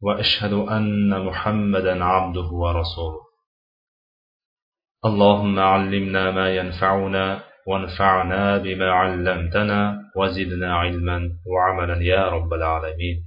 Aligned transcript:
وأشهد 0.00 0.52
أن 0.52 1.26
محمدا 1.26 2.04
عبده 2.04 2.48
ورسوله. 2.62 3.22
اللهم 5.04 5.58
علمنا 5.58 6.30
ما 6.30 6.56
ينفعنا 6.56 7.44
وانفعنا 7.66 8.58
بما 8.58 8.90
علمتنا 8.90 9.80
وزدنا 10.16 10.76
علما 10.76 11.18
وعملا 11.46 12.02
يا 12.02 12.28
رب 12.28 12.52
العالمين. 12.52 13.18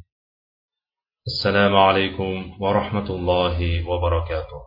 السلام 1.27 1.75
عليكم 1.75 2.61
ورحمة 2.61 3.07
الله 3.15 3.87
وبركاته. 3.89 4.61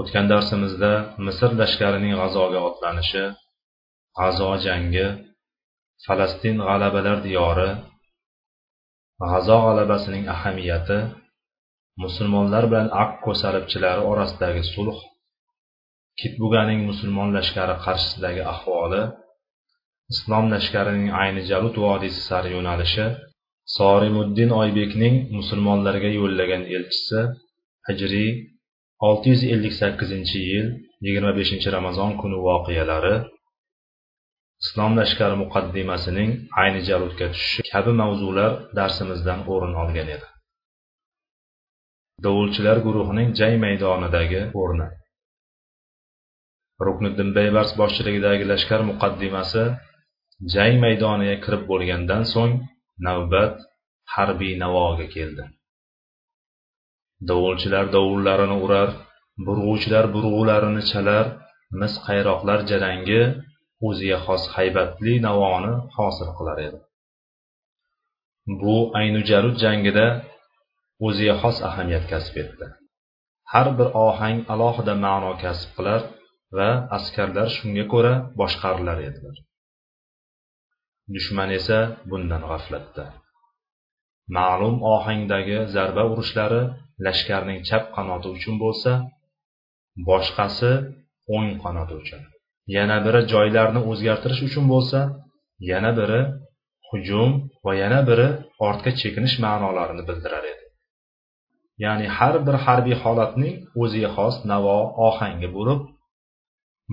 o'tgan 0.00 0.26
darsimizda 0.32 0.92
misr 1.26 1.50
lashkarining 1.60 2.14
g'azoga 2.20 2.58
otlanishi 2.68 3.24
g'azo 4.18 4.50
jangi 4.66 5.06
falastin 6.04 6.56
g'alabalar 6.66 7.18
diyori 7.26 7.70
g'azo 9.30 9.56
g'alabasining 9.64 10.24
ahamiyati 10.34 10.98
musulmonlar 12.04 12.64
bilan 12.70 12.88
akko 13.02 13.18
ko'salibchilari 13.24 14.02
orasidagi 14.12 14.62
sulh 14.74 14.98
kitbuganing 16.20 16.80
musulmon 16.90 17.28
lashkari 17.36 17.74
qarshisidagi 17.84 18.42
ahvoli 18.52 19.02
islom 20.12 20.44
lashkarining 20.54 21.08
ayni 21.22 21.42
jalut 21.50 21.74
vodiysi 21.84 22.20
sari 22.28 22.48
yo'nalishi 22.56 23.06
sorimuddin 23.76 24.50
oybekning 24.62 25.14
musulmonlarga 25.38 26.10
yo'llagan 26.18 26.62
elchisi 26.76 27.20
hijriy 27.88 28.30
olti 29.08 29.26
yuz 29.32 29.42
ellik 29.54 29.74
sakkizinchi 29.80 30.38
yil 30.50 30.66
yigirma 31.04 31.32
beshinchi 31.38 31.68
ramazon 31.76 32.10
kuni 32.20 32.36
voqealari 32.46 33.14
islom 34.64 34.92
lashkari 35.00 35.36
muqaddimasining 35.42 36.30
ayni 36.62 36.80
jaludga 36.88 37.26
tushishi 37.34 37.62
kabi 37.72 37.92
mavzular 38.02 38.50
darsimizdan 38.78 39.40
o'rin 39.52 39.74
olgan 39.82 40.08
edi. 40.16 40.28
Dovulchilar 42.24 42.78
guruhining 42.86 43.28
jang 43.38 43.56
maydonidagi 43.64 44.42
o'rni. 44.60 44.88
Rukniddin 46.86 47.30
baybars 47.38 47.70
boshchiligidagi 47.80 48.44
lashkar 48.52 48.80
muqaddimasi 48.90 49.64
jang 50.54 50.74
maydoniga 50.84 51.36
kirib 51.44 51.62
bo'lgandan 51.70 52.22
so'ng 52.34 52.52
navbat 53.06 53.54
harbiy 54.14 54.54
navoga 54.64 55.06
keldi. 55.14 55.44
Dovulchilar 57.28 57.86
dovullarini 57.96 58.56
urar 58.64 58.88
burg'uvchilar 59.46 60.04
burg'ularini 60.14 60.82
chalar 60.92 61.26
mis 61.80 61.94
qayroqlar 62.06 62.58
jarangi 62.70 63.22
o'ziga 63.88 64.18
xos 64.26 64.42
haybatli 64.54 65.14
navoni 65.26 65.72
hosil 65.96 66.28
qilar 66.38 66.58
edi. 66.66 66.78
Bu 68.60 68.76
aynu 69.00 69.20
jarud 69.30 69.56
jangida 69.64 70.06
o'ziga 71.06 71.34
xos 71.42 71.56
ahamiyat 71.68 72.04
kasb 72.12 72.34
etdi. 72.44 72.66
Har 73.52 73.68
bir 73.78 73.88
ohang 74.06 74.38
alohida 74.52 74.94
ma'no 75.06 75.32
kasb 75.44 75.68
qilar 75.76 76.00
va 76.56 76.70
askarlar 76.96 77.48
shunga 77.56 77.84
ko'ra 77.92 78.14
boshqarilar 78.40 78.98
edilar. 79.08 79.36
Dushman 81.14 81.50
esa 81.58 81.78
bundan 82.10 82.42
g'aflatda. 82.50 83.04
Ma'lum 84.36 84.76
ohangdagi 84.94 85.58
zarba 85.74 86.02
urishlari 86.12 86.62
lashkarning 87.06 87.60
chap 87.68 87.84
qanoti 87.96 88.28
uchun 88.36 88.54
bo'lsa 88.64 88.92
boshqasi 90.08 90.72
o'ng 91.34 91.50
qanoti 91.64 91.94
uchun. 92.02 92.22
Yana 92.76 92.96
biri 93.04 93.20
joylarni 93.32 93.80
o'zgartirish 93.90 94.42
uchun 94.48 94.64
bo'lsa 94.72 95.00
yana 95.70 95.90
biri 95.98 96.20
hujum 96.88 97.30
va 97.64 97.72
yana 97.82 98.00
biri 98.08 98.28
ortga 98.68 98.90
chekinish 99.00 99.36
ma'nolarini 99.44 100.02
bildirar 100.08 100.44
edi. 100.52 100.64
Ya'ni 101.84 102.06
har 102.16 102.34
bir 102.46 102.56
harbiy 102.64 102.96
holatning 103.04 103.54
o'ziga 103.82 104.10
xos 104.16 104.34
navo 104.50 104.78
ohangi 105.08 105.48
bo'lib 105.56 105.80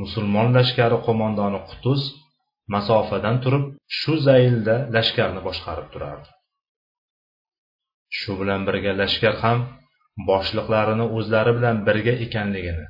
musulmon 0.02 0.48
lashkari 0.58 0.98
qo'mondoni 1.08 1.60
qutuz 1.70 2.02
masofadan 2.74 3.36
turib 3.44 3.64
shu 4.00 4.14
zaylda 4.28 4.76
lashkarni 4.96 5.42
boshqarib 5.48 5.88
turardi. 5.94 6.30
Shu 8.20 8.32
bilan 8.40 8.62
birga 8.68 8.92
lashkar 9.02 9.36
ham 9.44 9.60
boshliqlarini 10.30 11.06
o'zlari 11.18 11.52
bilan 11.58 11.76
birga 11.88 12.14
ekanligini 12.26 12.86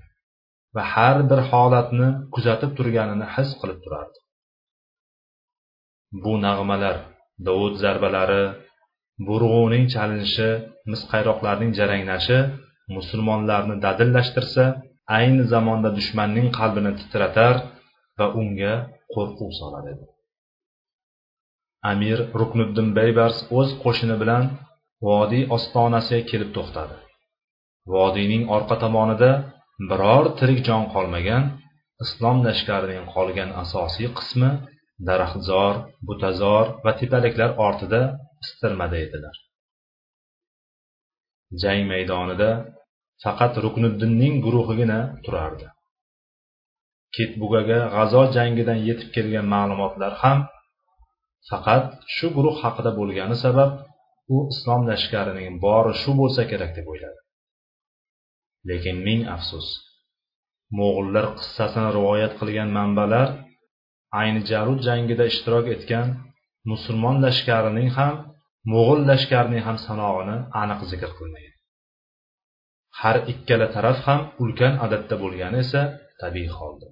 va 0.75 0.83
har 0.93 1.17
bir 1.29 1.39
holatni 1.49 2.07
kuzatib 2.33 2.71
turganini 2.77 3.25
his 3.35 3.49
qilib 3.59 3.79
turardi. 3.85 4.17
Bu 6.23 6.33
nag'malar 6.45 6.95
dovud 7.47 7.75
zarbalari 7.83 8.43
burg'uning 9.27 9.85
chalinishi 9.93 10.49
misqayroqlarning 10.91 11.71
jaranglashi 11.79 12.37
musulmonlarni 12.95 13.75
dadillashtirsa 13.85 14.63
ayni 15.17 15.43
zamonda 15.53 15.89
dushmanning 15.97 16.47
qalbini 16.59 16.91
titratar 16.99 17.55
va 18.17 18.27
unga 18.41 18.73
qo'rquv 19.13 19.51
solar 19.59 19.83
edi. 19.93 20.05
Amir 21.91 22.17
rukniddin 22.39 22.87
baybars 22.99 23.37
o'z 23.57 23.69
qo'shini 23.83 24.15
bilan 24.21 24.43
vodiy 25.07 25.43
ostonasiga 25.55 26.21
kelib 26.31 26.49
to'xtadi. 26.57 26.95
Vodiyning 27.93 28.43
orqa 28.55 28.75
tomonida 28.83 29.31
biror 29.89 30.25
tirik 30.39 30.59
jon 30.67 30.83
qolmagan 30.93 31.43
islom 32.03 32.37
lashkarining 32.47 33.05
qolgan 33.15 33.49
asosiy 33.63 34.09
qismi 34.19 34.51
daraxtzor 35.07 35.73
butazor 36.07 36.65
va 36.85 36.91
tepaliklar 37.01 37.51
ortida 37.67 38.01
istirmada 38.43 38.97
edilar. 39.05 39.35
Jang 41.61 41.81
maydonida 41.91 42.49
faqat 43.23 43.53
rukniddinning 43.63 44.35
guruhigina 44.45 44.99
turardi. 45.25 45.67
Ketbugaga 47.15 47.79
g'azo 47.95 48.23
jangidan 48.35 48.79
yetib 48.87 49.09
kelgan 49.15 49.47
ma'lumotlar 49.55 50.13
ham 50.23 50.39
faqat 51.49 51.85
shu 52.15 52.27
guruh 52.37 52.55
haqida 52.63 52.91
bo'lgani 52.99 53.35
sabab 53.45 53.71
u 54.35 54.37
islom 54.53 54.81
lashkarining 54.91 55.53
bori 55.65 55.93
shu 56.01 56.11
bo'lsa 56.21 56.41
kerak 56.51 56.71
deb 56.77 56.87
o'yladi. 56.93 57.19
Lekin 58.69 58.97
ming 59.07 59.21
afsus. 59.35 59.67
Mo'g'ullar 60.77 61.25
qissasini 61.37 61.89
rivoyat 61.97 62.33
qilgan 62.39 62.69
manbalar 62.77 63.27
ayni 64.21 64.41
jarud 64.51 64.79
jangida 64.87 65.25
ishtirok 65.31 65.65
etgan 65.75 66.07
musulmon 66.71 67.15
lashkarining 67.25 67.89
ham 67.97 68.13
mo'g'ul 68.73 69.01
lashkarining 69.09 69.63
ham 69.67 69.77
sanog'ini 69.87 70.37
aniq 70.61 70.81
zikr 70.91 71.11
qilmagan. 71.17 71.55
Har 72.99 73.17
ikkala 73.33 73.67
taraf 73.75 73.99
ham 74.07 74.21
ulkan 74.43 74.73
adadda 74.85 75.15
bo'lgani 75.23 75.57
esa 75.65 75.81
tabiiy 76.21 76.51
holdir. 76.57 76.91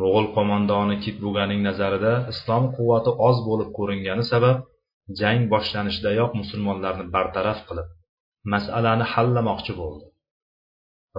Mo'g'ul 0.00 0.26
qo'mondoni 0.36 0.96
kitbuganing 1.04 1.60
nazarida 1.68 2.12
islom 2.32 2.64
quvvati 2.76 3.10
oz 3.28 3.36
bo'lib 3.48 3.70
ko'ringani 3.78 4.24
sabab 4.32 4.56
jang 5.20 5.40
boshlanishdayoq 5.52 6.30
musulmonlarni 6.40 7.04
bartaraf 7.14 7.60
qilib 7.68 7.88
masalani 8.52 9.06
hallamoqchi 9.12 9.72
bo'ldi. 9.80 10.06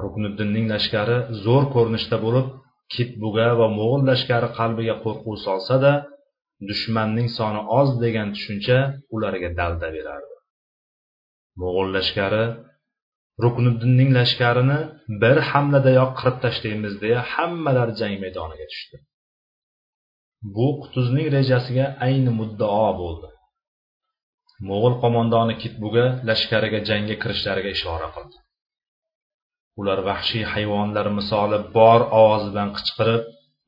Rukniddinning 0.03 0.65
lashkari 0.73 1.17
zo'r 1.45 1.65
ko'rinishda 1.75 2.17
bo'lib 2.25 2.47
kitbuga 2.93 3.47
va 3.59 3.67
mo'g'ul 3.77 4.01
lashkari 4.09 4.49
qalbiga 4.59 4.95
qo'rquv 5.03 5.35
solsa 5.47 5.75
da 5.85 5.93
dushmanning 6.69 7.29
soni 7.37 7.61
oz 7.79 7.89
degan 8.03 8.27
tushuncha 8.35 8.77
ularga 9.15 9.49
dalda 9.59 9.87
berardi. 9.97 10.35
Mo'g'ul 11.61 11.87
lashkari 11.97 12.43
rukniddinning 13.43 14.09
lashkarini 14.19 14.79
bir 15.21 15.37
hamladayoq 15.49 16.11
qirib 16.19 16.37
tashlaymiz 16.45 16.93
deya 17.03 17.19
hammalari 17.33 17.93
jang 18.01 18.15
maydoniga 18.23 18.67
tushdi. 18.73 18.97
Bu 20.55 20.67
qutuzning 20.81 21.27
rejasiga 21.37 21.85
ayni 22.07 22.31
muddao 22.39 22.89
bo'ldi. 23.01 23.27
Mo'g'ul 24.65 24.95
qo'mondoni 25.01 25.55
kitbuga 25.63 26.05
lashkariga 26.29 26.79
jangga 26.89 27.15
kirishlariga 27.21 27.71
ishora 27.77 28.07
qildi. 28.15 28.37
Ular 29.79 29.99
vahshiy 30.09 30.45
hayvonlar 30.53 31.07
misoli 31.19 31.59
bor 31.77 32.01
ovoz 32.21 32.43
bilan 32.51 32.69
qichqirib 32.77 33.23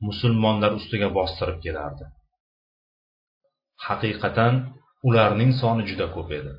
musulmonlar 0.08 0.72
ustiga 0.80 1.08
bostirib 1.18 1.58
kelardi. 1.64 2.04
Haqiqatan 3.86 4.54
ularning 5.08 5.52
soni 5.60 5.82
juda 5.90 6.06
ko'p 6.16 6.30
edi. 6.40 6.52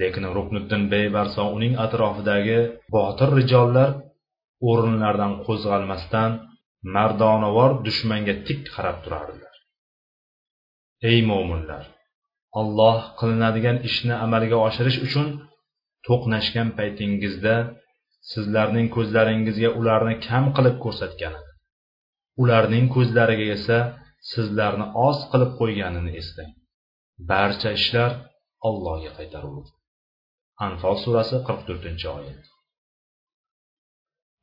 Lekin 0.00 0.24
rukniddin 0.36 0.82
beybarso 0.92 1.44
uning 1.56 1.74
atrofidagi 1.84 2.58
botir 2.96 3.28
rijollar 3.38 3.90
o'rinlaridan 4.70 5.32
qo'zg'almasdan 5.46 6.30
mardonavor 6.94 7.70
dushmanga 7.86 8.34
tik 8.46 8.60
qarab 8.74 8.96
turardilar. 9.04 9.54
Ey 11.10 11.18
mo'minlar 11.30 11.84
olloh 12.60 12.98
qilinadigan 13.18 13.78
ishni 13.88 14.14
amalga 14.26 14.56
oshirish 14.68 14.98
uchun 15.06 15.26
to'qnashgan 16.06 16.68
paytingizda 16.78 17.54
sizlarning 18.32 18.86
ko'zlaringizga 18.96 19.70
ularni 19.80 20.14
kam 20.28 20.44
qilib 20.56 20.76
ko'rsatganini 20.84 21.50
ularning 22.42 22.86
ko'zlariga 22.94 23.46
esa 23.56 23.78
sizlarni 24.32 24.86
oz 25.06 25.18
qilib 25.32 25.52
qo'yganini 25.60 26.12
eslang. 26.20 26.52
Barcha 27.30 27.70
ishlar 27.78 28.10
allohga 28.68 29.10
qaytarildi. 29.18 29.70
Anfol 30.66 30.96
surasi 31.04 31.36
qirq 31.46 31.62
to'rtinchi 31.68 32.06
oyat. 32.18 32.42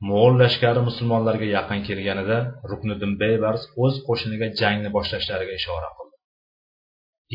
Mo'g'ul 0.08 0.34
lashkari 0.44 0.82
musulmonlarga 0.90 1.48
yaqin 1.58 1.80
kelganida 1.88 2.38
rukniddin 2.72 3.14
beybars 3.22 3.64
o'z 3.84 3.96
qo'shiniga 4.08 4.48
jangni 4.62 4.90
boshlashlariga 4.98 5.54
ishora 5.62 5.90
qildi. 5.98 6.03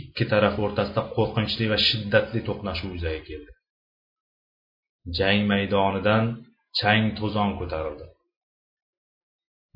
Ikki 0.01 0.25
taraf 0.33 0.55
o'rtasida 0.65 1.03
qo'rqinchli 1.17 1.65
va 1.73 1.79
shiddatli 1.89 2.41
to'qnashuv 2.49 2.91
yuzaga 2.97 3.23
keldi. 3.29 3.51
Jang 5.19 5.41
maydonidan 5.53 6.25
chang 6.79 7.05
to'zon 7.19 7.51
ko'tarildi. 7.61 8.07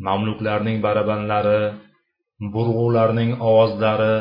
Mamluklarning 0.06 0.78
barabanlari 0.86 1.60
burg'ularning 2.54 3.30
ovozlari 3.48 4.16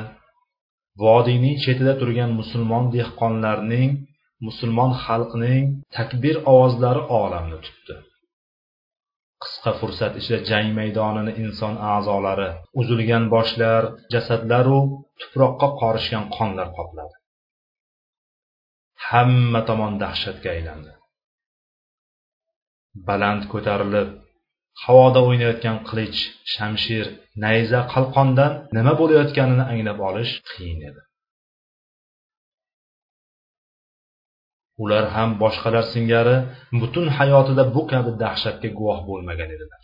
vodiyning 1.03 1.55
chetida 1.63 1.93
turgan 2.01 2.31
musulmon 2.39 2.83
dehqonlarning 2.95 3.89
musulmon 4.47 4.91
xalqning 5.03 5.63
takbir 5.97 6.35
ovozlari 6.53 7.01
olamni 7.21 7.57
tutdi. 7.65 7.95
Qisqa 9.43 9.71
fursat 9.79 10.13
ichida 10.19 10.39
jang 10.49 10.67
maydonini 10.79 11.33
inson 11.43 11.75
a'zolari 11.93 12.49
uzilgan 12.81 13.23
boshlar 13.35 13.83
jasadlaru 14.13 14.79
tuproqqa 15.21 15.67
qorishgan 15.81 16.25
qonlar 16.37 16.67
qopladi. 16.77 17.15
Hamma 19.07 19.61
tomon 19.69 19.93
dahshatga 20.03 20.49
aylandi. 20.55 20.91
Baland 23.07 23.43
ko'tarilib 23.53 24.09
havoda 24.83 25.19
o'ynayotgan 25.27 25.77
qilich 25.89 26.19
shamshir 26.53 27.05
nayza 27.43 27.81
qalqondan 27.93 28.53
nima 28.77 28.93
bo'layotganini 29.01 29.65
anglab 29.73 29.99
olish 30.09 30.33
qiyin 30.49 30.79
edi. 30.89 31.01
Ular 34.83 35.05
ham 35.15 35.29
boshqalar 35.43 35.85
singari 35.93 36.37
butun 36.81 37.05
hayotida 37.17 37.63
bu 37.75 37.81
kabi 37.91 38.11
dahshatga 38.23 38.69
guvoh 38.77 38.99
bo'lmagan 39.09 39.49
edilar. 39.55 39.81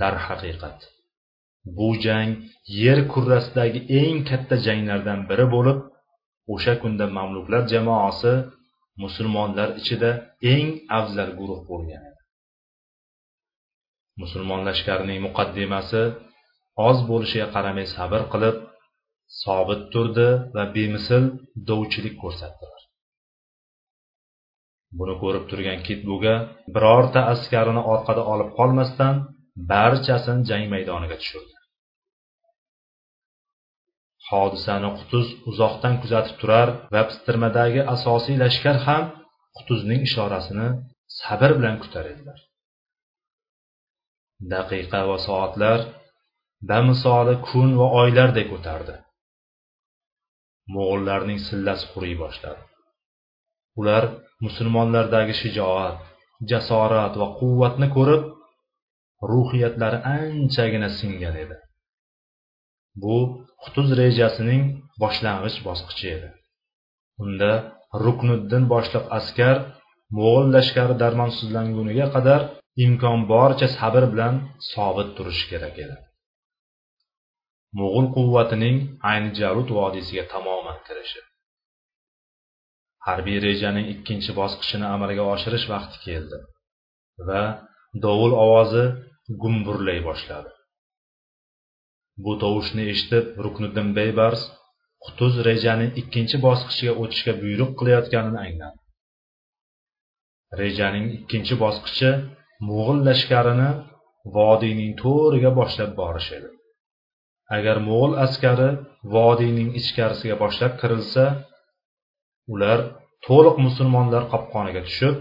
Darhaqiqat 0.00 0.78
bu 1.76 1.88
jang 2.04 2.30
yer 2.82 2.98
kurrasidagi 3.12 3.80
eng 4.00 4.16
katta 4.30 4.56
janglardan 4.66 5.20
biri 5.30 5.46
bo'lib 5.54 5.78
o'sha 6.54 6.74
kunda 6.82 7.06
mamluklar 7.16 7.62
jamoasi 7.72 8.32
musulmonlar 9.02 9.68
ichida 9.80 10.10
eng 10.54 10.68
afzal 10.98 11.30
guruh 11.38 11.60
bo'lgan 11.70 12.02
edi. 12.10 12.22
Musulmon 14.22 14.60
lashkarining 14.68 15.20
muqaddimasi 15.26 16.02
oz 16.88 16.98
bo'lishiga 17.10 17.46
qaramay 17.54 17.86
sabr 17.96 18.22
qilib 18.32 18.56
sobit 19.42 19.82
turdi 19.92 20.28
va 20.54 20.64
bemisl 20.76 21.24
dovchilik 21.68 22.14
ko'rsatdilar. 22.22 22.80
Buni 24.98 25.14
ko'rib 25.22 25.44
turgan 25.50 25.78
kitbuga 25.86 26.34
birorta 26.74 27.20
askarini 27.32 27.82
orqada 27.92 28.22
olib 28.32 28.50
qolmasdan 28.58 29.14
barchasini 29.70 30.42
jang 30.50 30.64
maydoniga 30.74 31.16
tushirdi. 31.22 31.54
Hodisani 34.28 34.90
qutuz 34.98 35.26
uzoqdan 35.50 35.94
kuzatib 36.02 36.36
turar 36.40 36.68
va 36.94 37.02
pistirmadagi 37.10 37.80
asosiy 37.94 38.36
lashkar 38.44 38.76
ham 38.86 39.04
qutuzning 39.56 40.00
ishorasini 40.08 40.68
sabr 41.20 41.50
bilan 41.58 41.76
kutar 41.82 42.04
edilar. 42.12 42.38
Daqiqa 44.52 45.00
va 45.10 45.18
soatlar 45.26 45.80
bamisoli 46.70 47.34
kun 47.48 47.70
va 47.80 47.86
oylardek 48.00 48.48
o'tardi. 48.56 48.94
Mo'g'illarning 50.74 51.40
sillasi 51.48 51.84
quriy 51.92 52.16
boshladi. 52.22 52.62
Ular 53.80 54.04
musulmonlardagi 54.44 55.34
shijoat 55.40 55.96
jasorat 56.50 57.14
va 57.20 57.28
quvvatni 57.38 57.88
ko'rib 57.96 58.22
ruhiyatlari 59.30 59.98
anchagina 60.16 60.88
singan 60.98 61.36
edi. 61.44 61.56
Bu 63.02 63.16
qutuz 63.62 63.88
rejasining 64.00 64.62
boshlang'ich 65.02 65.58
bosqichi 65.68 66.06
edi. 66.16 66.28
Unda 67.24 67.52
rukniddin 68.04 68.64
boshliq 68.72 69.04
askar 69.18 69.56
mo'g'ul 70.16 70.46
lashkari 70.56 70.94
darmonsizlanguniga 71.02 72.06
qadar 72.14 72.40
imkon 72.84 73.18
boricha 73.32 73.68
sabr 73.78 74.04
bilan 74.12 74.34
sobit 74.72 75.08
turishi 75.16 75.46
kerak 75.52 75.76
edi. 75.84 75.96
Mo'g'ul 77.78 78.06
quvvatining 78.16 78.76
ayni 79.10 79.30
jarut 79.40 79.68
vodiysiga 79.78 80.24
tamoman 80.32 80.78
kirishi. 80.86 81.20
Harbiy 83.08 83.38
rejaning 83.48 83.86
ikkinchi 83.94 84.32
bosqichini 84.40 84.86
amalga 84.94 85.24
oshirish 85.34 85.66
vaqti 85.74 85.96
keldi 86.06 86.38
va 87.28 87.42
dovul 88.04 88.32
ovozi 88.44 88.84
gumburlay 89.42 90.00
boshladi. 90.08 90.50
Bu 92.24 92.32
tovushni 92.42 92.82
eshitib 92.92 93.24
rukniddin 93.44 93.88
beybars 93.98 94.42
qutuz 95.04 95.34
rejani 95.48 95.86
ikkinchi 96.00 96.36
bosqichiga 96.46 96.92
o'tishga 97.02 97.32
buyruq 97.42 97.72
qilayotganini 97.78 98.38
angladi. 98.46 98.78
Rejaning 100.60 101.06
ikkinchi 101.18 101.54
bosqichi 101.64 102.10
mo'g'ul 102.68 102.98
lashkarini 103.08 103.70
vodiyning 104.36 104.92
to'riga 105.02 105.50
boshlab 105.60 105.90
borish 106.00 106.30
edi. 106.38 106.48
Agar 107.56 107.76
mo'g'ul 107.88 108.14
askari 108.24 108.70
vodiyning 109.14 109.70
ichkarisiga 109.80 110.36
boshlab 110.42 110.72
kirilsa 110.80 111.24
ular 112.52 112.80
to'liq 113.26 113.56
musulmonlar 113.66 114.22
qopqoniga 114.32 114.82
tushib 114.88 115.14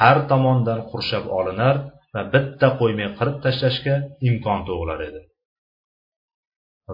har 0.00 0.16
tomondan 0.30 0.80
qurshab 0.90 1.24
olinar 1.38 1.76
va 2.14 2.22
bitta 2.34 2.68
qo'ymay 2.80 3.08
qirib 3.18 3.36
tashlashga 3.44 3.94
imkon 4.28 4.60
tug'ilar 4.68 5.00
edi. 5.08 5.20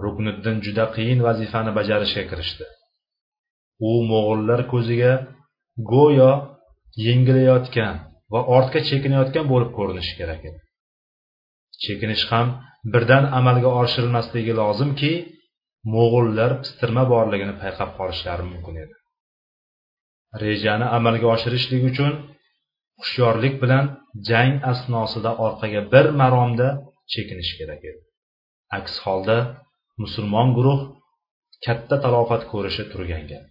Rukniddin 0.03 0.57
juda 0.65 0.85
qiyin 0.95 1.19
vazifani 1.27 1.71
bajarishga 1.79 2.23
kirishdi. 2.31 2.65
U 3.89 3.91
mo'g'ullar 4.11 4.61
ko'ziga 4.73 5.13
go'yo 5.93 6.31
yengilayotgan 7.05 7.95
va 8.33 8.39
ortga 8.57 8.79
chekinayotgan 8.89 9.45
bo'lib 9.51 9.71
ko'rinishi 9.77 10.13
kerak 10.19 10.41
edi. 10.49 10.59
Chekinish 11.83 12.25
ham 12.31 12.47
birdan 12.93 13.23
amalga 13.39 13.69
oshirilmasligi 13.81 14.53
lozimki 14.61 15.11
mo'g'ullar 15.95 16.51
pistirma 16.61 17.03
borligini 17.13 17.55
payqab 17.63 17.89
qolishlari 17.99 18.43
mumkin 18.51 18.75
edi. 18.83 18.95
Rejani 20.43 20.85
amalga 20.97 21.27
oshirishlik 21.35 21.83
uchun 21.91 22.13
hushyorlik 23.01 23.55
bilan 23.63 23.85
jang 24.29 24.53
asnosida 24.71 25.31
orqaga 25.45 25.81
bir 25.93 26.05
maromda 26.21 26.67
chekinish 27.13 27.51
kerak 27.59 27.81
edi. 27.89 28.01
Aks 28.77 28.93
holda 29.03 29.37
musulmon 30.01 30.47
guruh 30.57 30.79
katta 31.65 31.95
talofat 32.03 32.43
ko'rishi 32.51 32.83
turgan 32.91 33.23
gap. 33.31 33.45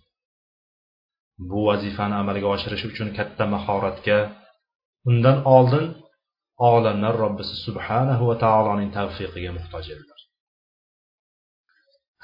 Bu 1.50 1.58
vazifani 1.68 2.14
amalga 2.22 2.48
oshirish 2.54 2.84
uchun 2.90 3.08
katta 3.18 3.44
mahoratga 3.54 4.18
undan 5.10 5.38
oldin 5.56 5.86
olamlar 6.70 7.14
robbisi 7.22 7.54
subhanahu 7.66 8.24
va 8.30 8.36
taoloning 8.44 8.90
tavfiqiga 8.96 9.50
muhtoj 9.58 9.84
edilar. 9.94 10.20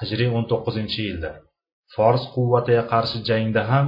Hijriy 0.01 0.29
o'n 0.37 0.45
to'qqizinchi 0.51 1.01
yilda 1.09 1.31
fors 1.95 2.23
quvvatiga 2.35 2.83
qarshi 2.93 3.19
jangda 3.29 3.63
ham 3.73 3.87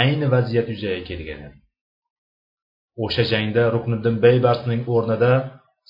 ayni 0.00 0.26
vaziyat 0.34 0.66
yuzaga 0.72 1.02
kelgan 1.08 1.40
edi. 1.46 1.58
O'sha 3.04 3.24
jangda 3.32 3.62
rukniddin 3.74 4.16
beybarsning 4.24 4.82
o'rnida 4.94 5.32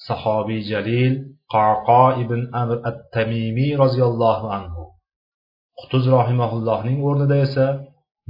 sahobiy 0.09 0.61
jalil 0.71 1.13
qaqo 1.55 2.05
ibn 2.23 2.41
amr 2.63 2.79
at 2.89 2.99
tamimiy 3.15 3.73
roziyallohu 3.83 4.47
anhu 4.59 4.83
qutuz 5.79 6.05
rohimaullohning 6.17 6.99
o'rnida 7.09 7.37
esa 7.47 7.67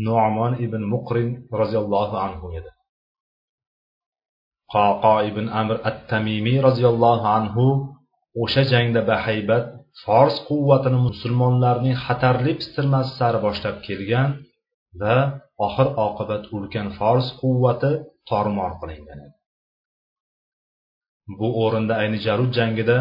nomon 0.08 0.52
ibn 0.66 0.82
muqrin 0.92 1.28
roziyallohu 1.60 2.16
anhu 2.26 2.46
edi. 2.58 2.70
Qoqo 4.74 5.16
ibn 5.30 5.46
amr 5.60 5.76
at 5.88 5.98
tamimiy 6.12 6.58
roziyallohu 6.68 7.26
anhu 7.38 7.66
o'sha 8.42 8.62
jangda 8.72 9.00
bahaybat 9.10 9.64
fors 10.04 10.36
quvvatini 10.48 10.98
musulmonlarning 11.08 11.96
xatarli 12.04 12.52
pistirmasi 12.60 13.12
sari 13.18 13.38
boshlab 13.46 13.76
kelgan 13.86 14.28
va 15.00 15.16
oxir 15.64 15.88
oqibat 16.06 16.42
ulkan 16.56 16.88
fors 16.98 17.26
quvvati 17.40 17.90
tormor 18.28 18.72
qilingan 18.80 19.18
edi. 19.24 19.36
Bu 21.38 21.48
o'rinda 21.64 21.94
ayni 22.02 22.18
jarud 22.26 22.50
jangida 22.58 22.98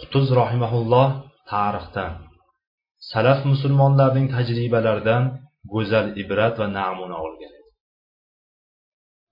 qutuz 0.00 0.26
rohimaulloh 0.38 1.08
tarixdan 1.52 2.12
salaf 3.10 3.40
musulmonlarning 3.52 4.26
tajribalaridan 4.34 5.22
go'zal 5.72 6.06
ibrat 6.22 6.54
va 6.60 6.66
namuna 6.78 7.16
olgan 7.26 7.52
edi. 7.58 7.70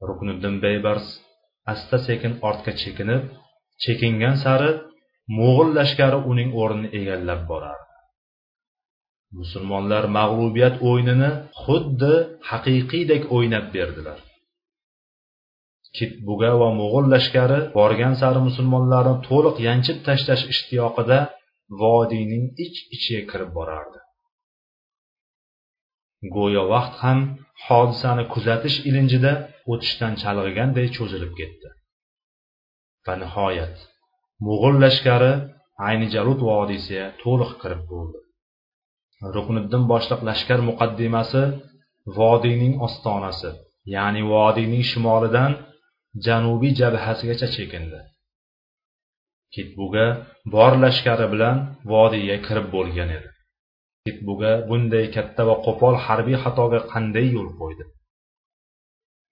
Rukniddin 0.09 0.55
beybars 0.65 1.07
asta 1.73 1.97
sekin 2.09 2.33
ortga 2.49 2.73
chekinib 2.83 3.23
chekingan 3.85 4.37
sari 4.45 4.71
mo'g'ul 5.39 5.69
lashkari 5.79 6.19
uning 6.31 6.51
o'rnini 6.63 6.89
egallab 7.01 7.41
borardi. 7.51 7.96
Musulmonlar 9.41 10.05
mag'lubiyat 10.19 10.75
o'yinini 10.89 11.31
xuddi 11.63 12.15
haqiqiydek 12.51 13.23
o'ynab 13.37 13.67
berdilar. 13.77 14.19
Kitbuga 15.97 16.53
va 16.61 16.69
mo'g'ul 16.81 17.07
lashkari 17.15 17.59
borgan 17.79 18.15
sari 18.21 18.41
musulmonlarni 18.49 19.15
to'liq 19.29 19.57
yanchib 19.69 19.99
tashlash 20.09 20.45
ishtiyoqida 20.53 21.19
vodiyning 21.83 22.45
ich 22.65 22.77
ichiga 22.95 23.23
kirib 23.31 23.51
borardi. 23.59 23.99
Go'yo 26.37 26.63
vaqt 26.75 26.95
ham 27.05 27.19
hodisani 27.67 28.25
kuzatish 28.35 28.77
ilinjida 28.89 29.33
o'tishdan 29.73 30.13
chalg'iganday 30.23 30.87
cho'zilib 30.97 31.33
ketdi. 31.41 31.69
Va 33.07 33.15
nihoyat 33.23 33.77
mo'g'ul 34.47 34.77
lashkari 34.85 35.33
ayni 35.89 36.07
jarut 36.15 36.41
vodiysiga 36.51 37.07
to'liq 37.23 37.53
kirib 37.63 37.83
bo'ldi. 37.93 38.19
Rukniddin 39.35 39.83
boshliq 39.93 40.21
lashkar 40.29 40.61
muqaddimasi 40.69 41.43
vodiyning 42.19 42.75
ostonasi 42.87 43.51
ya'ni 43.95 44.23
vodiyning 44.33 44.85
shimolidan 44.91 45.53
janubiy 46.27 46.73
jabhasigacha 46.81 47.49
chekindi. 47.57 47.99
Kitbuga 49.55 50.07
bor 50.55 50.73
lashkari 50.85 51.27
bilan 51.33 51.57
vodiyga 51.93 52.37
kirib 52.47 52.67
bo'lgan 52.77 53.09
edi. 53.17 53.29
Kitbuga 54.07 54.53
bunday 54.69 55.05
katta 55.17 55.43
va 55.49 55.55
qo'pol 55.67 55.95
harbiy 56.07 56.37
xatoga 56.45 56.81
qanday 56.93 57.27
yo'l 57.37 57.51
qo'ydi? 57.61 57.85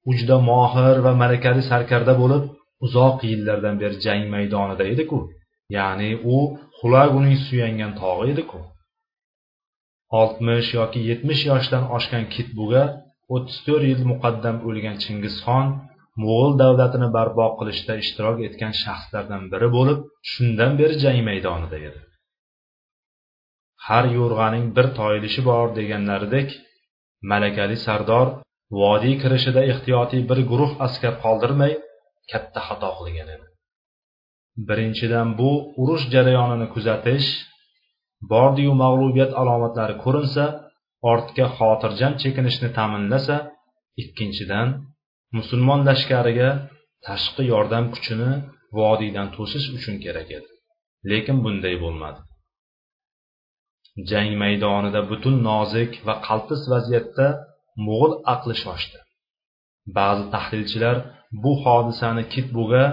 U 0.08 0.10
juda 0.18 0.36
mohir 0.50 0.96
va 1.06 1.12
malakali 1.22 1.62
sarkarda 1.70 2.14
bo'lib 2.22 2.44
uzoq 2.86 3.18
yillardan 3.30 3.76
beri 3.82 3.96
jang 4.04 4.22
maydonida 4.34 4.84
ediku. 4.92 5.18
Ya'ni 5.76 6.10
u 6.34 6.36
xulaguning 6.78 7.36
suyangan 7.46 7.92
tog'i 8.00 8.26
ediku. 8.34 8.58
Oltmish 10.20 10.68
yoki 10.78 11.00
yetmish 11.10 11.42
yoshdan 11.50 11.84
oshgan 11.96 12.24
kitbuga 12.34 12.82
o'ttiz 13.34 13.58
to'rt 13.66 13.84
yil 13.90 14.02
muqaddam 14.12 14.56
o'lgan 14.68 14.96
chingizxon 15.04 15.66
mo'g'ul 16.22 16.52
davlatini 16.62 17.08
barpo 17.16 17.46
qilishda 17.58 17.94
ishtirok 18.02 18.38
etgan 18.48 18.74
shaxslardan 18.82 19.42
biri 19.52 19.68
bo'lib 19.76 19.98
shundan 20.32 20.72
beri 20.80 20.94
jang 21.04 21.20
maydonida 21.28 21.78
edi. 21.88 22.00
Har 23.86 24.04
yo'rg'aning 24.18 24.66
bir 24.76 24.86
toyilishi 24.98 25.42
bor 25.50 25.66
deganlaridek 25.78 26.48
malakali 27.30 27.76
sardor 27.86 28.28
vodiy 28.80 29.14
kirishida 29.22 29.62
ehtiyotiy 29.72 30.22
bir 30.30 30.38
guruh 30.50 30.72
askar 30.86 31.14
qoldirmay 31.24 31.72
katta 32.30 32.60
xato 32.68 32.90
qilgan 32.98 33.28
edi. 33.36 33.46
Birinchidan 34.68 35.28
bu 35.40 35.50
urush 35.82 36.04
jarayonini 36.14 36.66
kuzatish 36.74 37.28
bordiyu 38.32 38.72
mag'lubiyat 38.84 39.32
alomatlari 39.40 39.94
ko'rinsa 40.04 40.44
ortga 41.12 41.46
xotirjam 41.58 42.12
chekinishni 42.22 42.68
ta'minlasa 42.78 43.36
ikkinchidan 44.02 44.68
musulmon 45.36 45.80
lashkariga 45.88 46.50
tashqi 47.06 47.42
yordam 47.52 47.84
kuchini 47.94 48.30
vodiydan 48.78 49.28
to'sish 49.36 49.66
uchun 49.76 49.96
kerak 50.04 50.28
edi. 50.38 50.48
Lekin 51.10 51.36
bunday 51.44 51.74
bo'lmadi. 51.84 52.20
Jang 54.10 54.30
maydonida 54.42 55.00
butun 55.10 55.34
nozik 55.48 55.92
va 56.06 56.14
qaltis 56.26 56.62
vaziyatda 56.72 57.26
mo'g'ul 57.86 58.12
aqli 58.34 58.56
shoshdi. 58.64 58.98
Ba'zi 59.96 60.24
tahlilchilar 60.34 60.96
bu 61.42 61.52
hodisani 61.64 62.24
kitbuga 62.34 62.84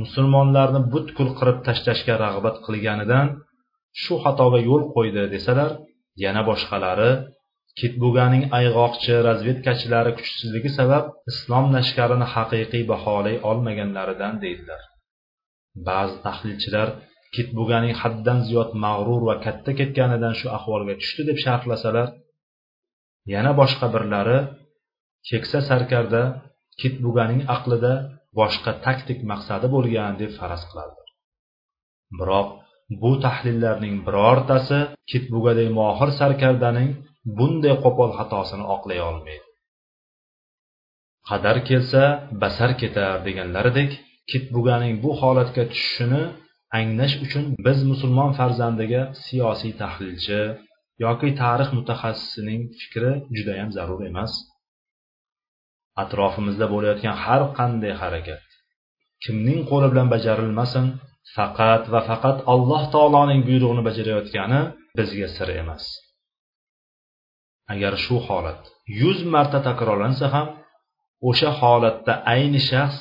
musulmonlarni 0.00 0.80
butkul 0.92 1.30
qirib 1.38 1.58
tashlashga 1.66 2.14
rag'bat 2.24 2.56
qilganidan 2.66 3.26
shu 4.02 4.14
xatoga 4.24 4.58
yo'l 4.68 4.82
qo'ydi 4.94 5.22
desalar 5.34 5.70
yana 6.24 6.42
boshqalari 6.50 7.10
kitbuganing 7.80 8.44
ayg'oqchi 8.58 9.14
razvedkachilari 9.28 10.12
kuchsizligi 10.18 10.70
sabab 10.78 11.04
islom 11.30 11.66
lashkarini 11.76 12.26
haqiqiy 12.34 12.84
baholay 12.92 13.36
olmaganlaridan 13.50 14.34
deydilar. 14.44 14.82
Ba'zi 15.88 16.16
tahlilchilar 16.26 16.88
kitbuganing 17.36 17.94
haddan 18.02 18.38
ziyod 18.46 18.70
mag'rur 18.84 19.22
va 19.28 19.36
katta 19.44 19.70
ketganidan 19.80 20.34
shu 20.40 20.46
ahvolga 20.58 20.94
tushdi 21.00 21.22
deb 21.28 21.38
sharhlasalar 21.44 22.08
yana 23.34 23.52
boshqa 23.60 23.86
birlari 23.94 24.38
keksa 25.28 25.58
sarkarda 25.68 26.22
kitbuganing 26.80 27.42
aqlida 27.56 27.92
boshqa 28.40 28.72
taktik 28.86 29.18
maqsadi 29.30 29.66
bo'lgan 29.74 30.12
deb 30.20 30.30
faraz 30.38 30.62
qiladilar 30.70 31.08
biroq 32.18 32.48
bu 33.02 33.10
tahlillarning 33.24 33.96
birortasi 34.06 34.78
kitbugaday 35.10 35.68
mohir 35.80 36.10
sarkardaning 36.20 36.90
bunday 37.38 37.74
qo'pol 37.84 38.10
xatosini 38.18 38.64
oqlay 38.74 39.00
olmaydi. 39.08 39.46
Qadar 41.28 41.56
kelsa 41.68 42.02
basar 42.42 42.70
ketar 42.80 43.12
deganlaridek 43.26 43.90
kitbuganing 44.30 44.94
bu 45.04 45.10
holatga 45.20 45.64
tushishini 45.72 46.22
anglash 46.78 47.14
uchun 47.24 47.44
biz 47.66 47.78
musulmon 47.90 48.30
farzandiga 48.38 49.02
siyosiy 49.24 49.72
tahlilchi 49.82 50.40
yoki 51.04 51.28
tarix 51.42 51.68
mutaxassisining 51.78 52.60
fikri 52.80 53.12
judayam 53.36 53.70
zarur 53.76 54.00
emas. 54.10 54.32
Atrofimizda 56.02 56.66
bo'layotgan 56.74 57.16
har 57.24 57.42
qanday 57.58 57.92
harakat 58.02 58.44
kimning 59.24 59.60
qo'li 59.70 59.86
bilan 59.92 60.08
bajarilmasin 60.14 60.86
faqat 61.34 61.82
va 61.92 62.00
faqat 62.10 62.38
alloh 62.52 62.82
taoloning 62.94 63.40
buyrug'ini 63.48 63.82
bajarayotgani 63.88 64.60
bizga 64.98 65.28
sir 65.36 65.48
emas. 65.62 65.84
Agar 67.72 67.94
shu 68.04 68.16
holat 68.26 68.62
yuz 69.00 69.18
marta 69.34 69.58
takrorlansa 69.68 70.26
ham 70.34 70.48
o'sha 71.28 71.50
holatda 71.60 72.12
ayni 72.34 72.60
shaxs 72.70 72.98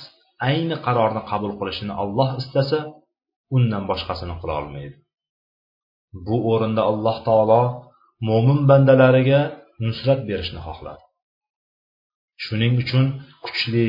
ayni 0.50 0.76
qarorni 0.86 1.22
qabul 1.32 1.54
qilishini 1.60 1.94
alloh 2.04 2.30
istasa 2.42 2.80
undan 3.58 3.84
boshqasini 3.90 4.36
qila 4.42 4.54
olmaydi. 4.62 4.96
Bu 6.26 6.36
o'rinda 6.52 6.82
alloh 6.92 7.18
taolo 7.28 7.62
mo'min 8.28 8.60
bandalariga 8.70 9.42
nusrat 9.86 10.20
berishni 10.30 10.60
xohladi. 10.68 11.04
Shuning 12.44 12.74
uchun 12.84 13.06
kuchli 13.46 13.88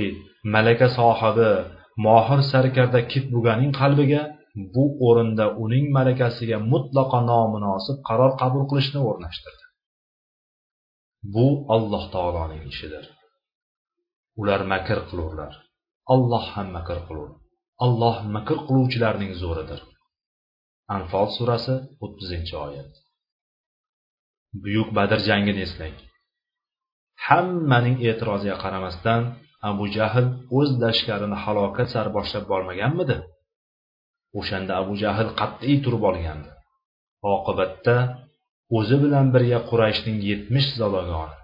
malaka 0.55 0.87
sohibi 0.99 1.51
mohir 2.05 2.41
sarkarda 2.53 3.01
kitbuganing 3.13 3.73
qalbiga 3.81 4.23
bu 4.75 4.85
o'rinda 5.07 5.47
uning 5.65 5.87
malakasiga 5.97 6.59
mutlaqo 6.73 7.19
nomunosib 7.31 7.97
qaror 8.09 8.33
qabul 8.43 8.63
qilishni 8.71 9.01
o'rnashtirdi. 9.09 9.65
Bu 11.35 11.47
alloh 11.75 12.05
taoloning 12.15 12.65
ishidir. 12.73 13.05
Ular 14.41 14.61
makr 14.73 14.99
qilurlar. 15.09 15.53
Alloh 16.15 16.45
ham 16.55 16.69
makr 16.77 16.99
qilur. 17.09 17.31
Alloh 17.85 18.17
makr 18.35 18.59
qiluvchilarning 18.67 19.33
zo'ridir. 19.43 19.81
Anfol 20.97 21.27
surasi 21.37 21.75
o'ttizinchi 22.05 22.55
oyat. 22.67 22.93
Buyuk 24.63 24.89
badr 24.99 25.19
jangini 25.29 25.61
eslang. 25.67 25.97
Hammaning 27.27 27.97
e'tiroziga 28.09 28.57
qaramasdan 28.65 29.23
abu 29.71 29.85
jahl 29.97 30.27
o'z 30.59 30.71
lashkarini 30.83 31.37
halokat 31.45 31.89
sari 31.95 32.11
boshlab 32.17 32.45
bormaganmidi? 32.53 33.17
O'shanda 34.39 34.73
abu 34.83 34.95
jahl 35.03 35.29
qat'iy 35.41 35.77
turib 35.85 36.03
olgandi. 36.11 36.51
Oqibatda 37.35 37.97
o'zi 38.79 38.97
bilan 39.05 39.27
birga 39.35 39.59
qurayshning 39.71 40.19
yetmish 40.31 40.69
zalogoni 40.81 41.37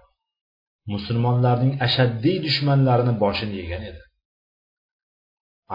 musulmonlarning 0.93 1.73
ashaddiy 1.87 2.37
dushmanlarini 2.45 3.13
boshini 3.23 3.55
yegan 3.61 3.83
edi. 3.89 4.01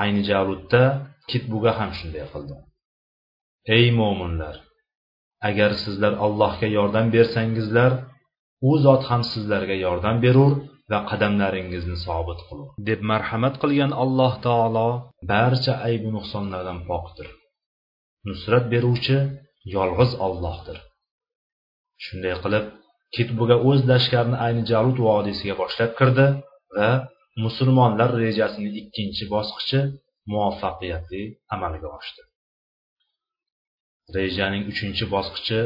Ayni 0.02 0.22
javludda 0.30 0.82
kitbuga 1.30 1.72
ham 1.78 1.90
shunday 1.98 2.24
qildi 2.32 2.54
ey 3.76 3.86
mo'minlar 4.00 4.56
agar 5.48 5.70
sizlar 5.82 6.12
allohga 6.26 6.68
yordam 6.78 7.06
bersangizlar 7.16 7.92
u 8.68 8.72
zot 8.84 9.02
ham 9.10 9.22
sizlarga 9.32 9.76
yordam 9.86 10.16
berur 10.24 10.52
va 10.90 10.98
qadamlaringizni 11.10 11.96
sobit 12.06 12.40
qiling 12.48 12.70
deb 12.88 13.00
marhamat 13.10 13.54
qilgan 13.62 13.92
alloh 14.02 14.32
taolo 14.46 14.88
barcha 15.32 15.74
aybu 15.88 16.08
nuqsonlardan 16.16 16.78
pokdir 16.88 17.28
nusrat 18.28 18.64
beruvchi 18.72 19.18
yolg'iz 19.76 20.12
ollohdir 20.26 20.78
shunday 22.04 22.34
qilib 22.44 22.64
kitbuga 23.14 23.56
o'z 23.68 23.80
lashkarini 23.90 24.38
ayni 24.46 24.62
jalut 24.70 24.98
vodiysiga 25.08 25.54
boshlab 25.62 25.90
kirdi 25.98 26.26
va 26.76 26.90
musulmonlar 27.44 28.10
rejasining 28.24 28.74
ikkinchi 28.82 29.24
bosqichi 29.34 29.80
muvaffaqiyatli 30.32 31.22
amalga 31.54 31.88
oshdi. 31.98 32.22
Rejaning 34.16 34.64
uchinchi 34.72 35.04
bosqichi 35.14 35.60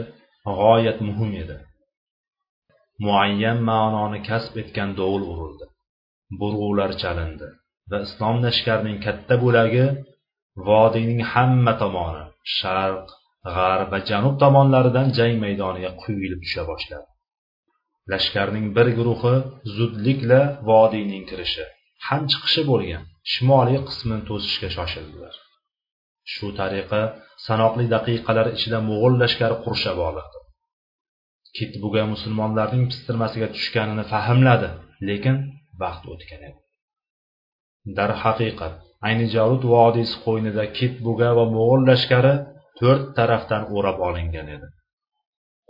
g'oyat 0.61 0.99
muhim 1.09 1.31
edi. 1.43 1.57
Muayyan 3.05 3.59
ma'noni 3.71 4.21
kasb 4.29 4.55
etgan 4.63 4.91
dovul 5.01 5.23
urildi. 5.33 5.67
Burg'ular 6.41 6.91
chalindi 7.03 7.49
va 7.91 7.99
islom 8.07 8.37
lashkarining 8.47 8.99
katta 9.07 9.35
bo'lagi 9.45 9.85
vodiyning 10.69 11.23
hamma 11.33 11.73
tomoni 11.83 12.25
sharq 12.59 13.07
g'arb 13.55 13.89
va 13.93 13.99
janub 14.11 14.35
tomonlaridan 14.43 15.09
jang 15.19 15.35
maydoniga 15.45 15.91
quyilib 16.03 16.41
tusha 16.45 16.63
boshladi. 16.71 17.09
Lashkarning 18.13 18.67
bir 18.77 18.89
guruhi 18.99 19.35
zudlikla 19.77 20.41
vodiyning 20.71 21.25
kirishi 21.31 21.65
ham 22.07 22.23
chiqishi 22.31 22.63
bo'lgan 22.71 23.03
shimoliy 23.33 23.79
qismini 23.89 24.23
to'sishga 24.29 24.69
shoshildilar. 24.77 25.35
Shu 26.33 26.47
tariqa 26.61 27.01
sanoqli 27.47 27.85
daqiqalar 27.95 28.47
ichida 28.57 28.79
mo'g'ul 28.89 29.15
lashkari 29.23 29.57
qurshab 29.65 29.99
olindi. 30.09 30.39
Kitbuga 31.59 32.03
musulmonlarning 32.13 32.85
pistirmasiga 32.91 33.49
tushganini 33.57 34.05
fahmladi 34.13 34.71
lekin 35.09 35.37
vaqt 35.83 36.05
o'tgan 36.13 36.43
edi 36.49 36.59
darhaqiqat 37.99 38.75
ayni 39.07 39.27
jarud 39.35 39.63
vodiysi 39.75 40.17
qo'ynida 40.25 40.65
kitbuga 40.79 41.29
va 41.39 41.45
mo'g'ul 41.57 41.83
lashkari 41.91 42.35
to'rt 42.79 43.05
tarafdan 43.19 43.63
o'rab 43.77 43.99
olingan 44.09 44.49
edi. 44.57 44.69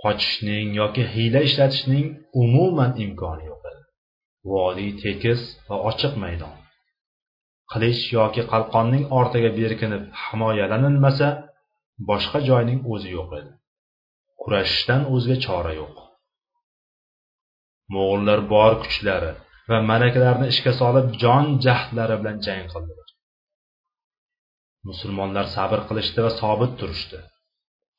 Qochishning 0.02 0.68
yoki 0.80 1.02
hiyla 1.14 1.40
ishlatishning 1.48 2.06
umuman 2.42 2.92
imkoni 3.04 3.44
yo'q 3.50 3.62
edi. 3.70 3.82
Vodiy 4.52 4.90
tekis 5.04 5.40
va 5.68 5.76
ochiq 5.90 6.14
maydon. 6.24 6.54
Qilich 7.72 8.02
yoki 8.18 8.42
qalqonning 8.52 9.04
ortiga 9.18 9.50
berkinib 9.60 10.04
himoyalanilmasa 10.22 11.28
boshqa 12.10 12.38
joyning 12.48 12.80
o'zi 12.92 13.08
yo'q 13.18 13.30
edi. 13.40 13.50
Kurashishdan 14.42 15.02
o'zga 15.14 15.36
chora 15.46 15.72
yo'q. 15.80 15.96
Mo'g'ullar 17.94 18.40
bor 18.52 18.72
kuchlari 18.82 19.32
va 19.70 19.78
malakalarini 19.90 20.46
ishga 20.52 20.72
solib 20.80 21.06
jon 21.22 21.44
jahdlari 21.64 22.16
bilan 22.20 22.36
jang 22.46 22.64
qildilar. 22.72 23.08
Musulmonlar 24.88 25.46
sabr 25.56 25.80
qilishdi 25.88 26.20
va 26.26 26.32
sobit 26.40 26.72
turishdi. 26.80 27.18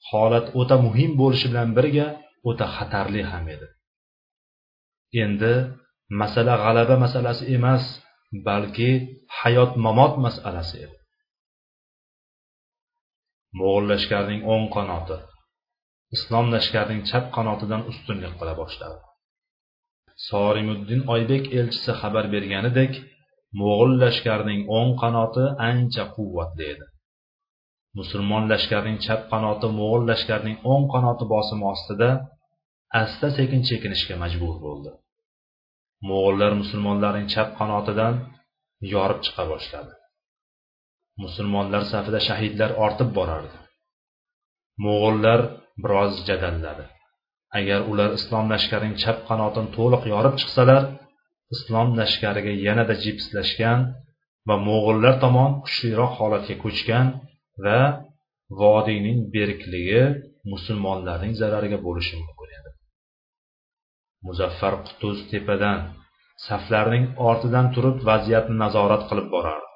Holat 0.10 0.46
o'ta 0.60 0.76
muhim 0.86 1.12
bo'lishi 1.22 1.48
bilan 1.52 1.70
birga 1.78 2.08
o'ta 2.50 2.66
xatarli 2.76 3.22
ham 3.32 3.46
edi. 3.56 3.68
Endi 5.24 5.54
masala 6.22 6.54
g'alaba 6.64 6.96
masalasi 7.06 7.44
emas 7.58 7.84
balki 8.48 8.90
hayot 9.40 9.72
mamot 9.86 10.14
masalasi 10.26 10.76
edi. 10.86 10.98
Mo'g'ul 13.58 13.86
lashkarining 13.92 14.42
o'ng 14.54 14.66
qanoti 14.76 15.18
islom 16.16 16.46
lashkarining 16.56 17.02
chap 17.10 17.26
qanotidan 17.36 17.82
ustunlik 17.92 18.34
qila 18.40 18.54
boshladi. 18.62 19.00
Sorimuddin 20.30 21.02
oybek 21.16 21.44
elchisi 21.60 21.92
xabar 22.02 22.26
berganidek 22.36 22.94
mo'g'ul 23.60 23.92
lashkarining 24.04 24.62
o'ng 24.78 24.92
qanoti 25.02 25.44
ancha 25.70 26.04
quvvatli 26.16 26.66
edi. 26.74 26.86
Musulmon 28.00 28.44
lashkarining 28.52 29.00
chap 29.06 29.22
qanoti 29.32 29.68
mo'g'ul 29.80 30.04
lashkarining 30.12 30.58
o'ng 30.72 30.86
qanoti 30.94 31.26
bosimi 31.34 31.66
ostida 31.74 32.10
asta 33.02 33.28
sekin 33.38 33.62
chekinishga 33.70 34.16
majbur 34.24 34.56
bo'ldi. 34.66 34.92
Mo'g'ullar 36.10 36.52
musulmonlarning 36.62 37.28
chap 37.34 37.50
qanotidan 37.60 38.14
yorib 38.94 39.20
chiqa 39.26 39.44
boshladi. 39.52 39.94
Musulmonlar 41.24 41.84
safida 41.94 42.20
shahidlar 42.28 42.72
ortib 42.86 43.10
borardi. 43.18 43.58
Mo'g'ullar 44.86 45.40
biroz 45.82 46.14
jadalladi. 46.28 46.86
Agar 47.60 47.80
ular 47.92 48.10
islom 48.18 48.46
lashkarining 48.54 48.96
chap 49.04 49.18
qanotini 49.30 49.70
to'liq 49.78 50.04
yorib 50.14 50.36
chiqsalar 50.42 50.84
islom 51.56 51.88
lashkariga 52.00 52.54
yanada 52.68 52.96
jipslashgan 53.04 53.80
va 54.48 54.56
mo'g'ullar 54.68 55.16
tomon 55.24 55.50
kuchliroq 55.66 56.14
holatga 56.20 56.56
ko'chgan 56.64 57.06
va 57.66 57.80
vodiyning 58.62 59.20
berikligi 59.36 60.04
musulmonlarning 60.54 61.34
zarariga 61.42 61.80
bo'lishi 61.88 62.14
mumkin 62.22 62.50
edi. 62.58 62.70
Muzaffar 64.28 64.74
qutuz 64.88 65.18
tepadan 65.32 65.80
saflarning 66.48 67.06
ortidan 67.30 67.68
turib 67.76 67.98
vaziyatni 68.10 68.56
nazorat 68.64 69.04
qilib 69.10 69.28
borardi. 69.36 69.70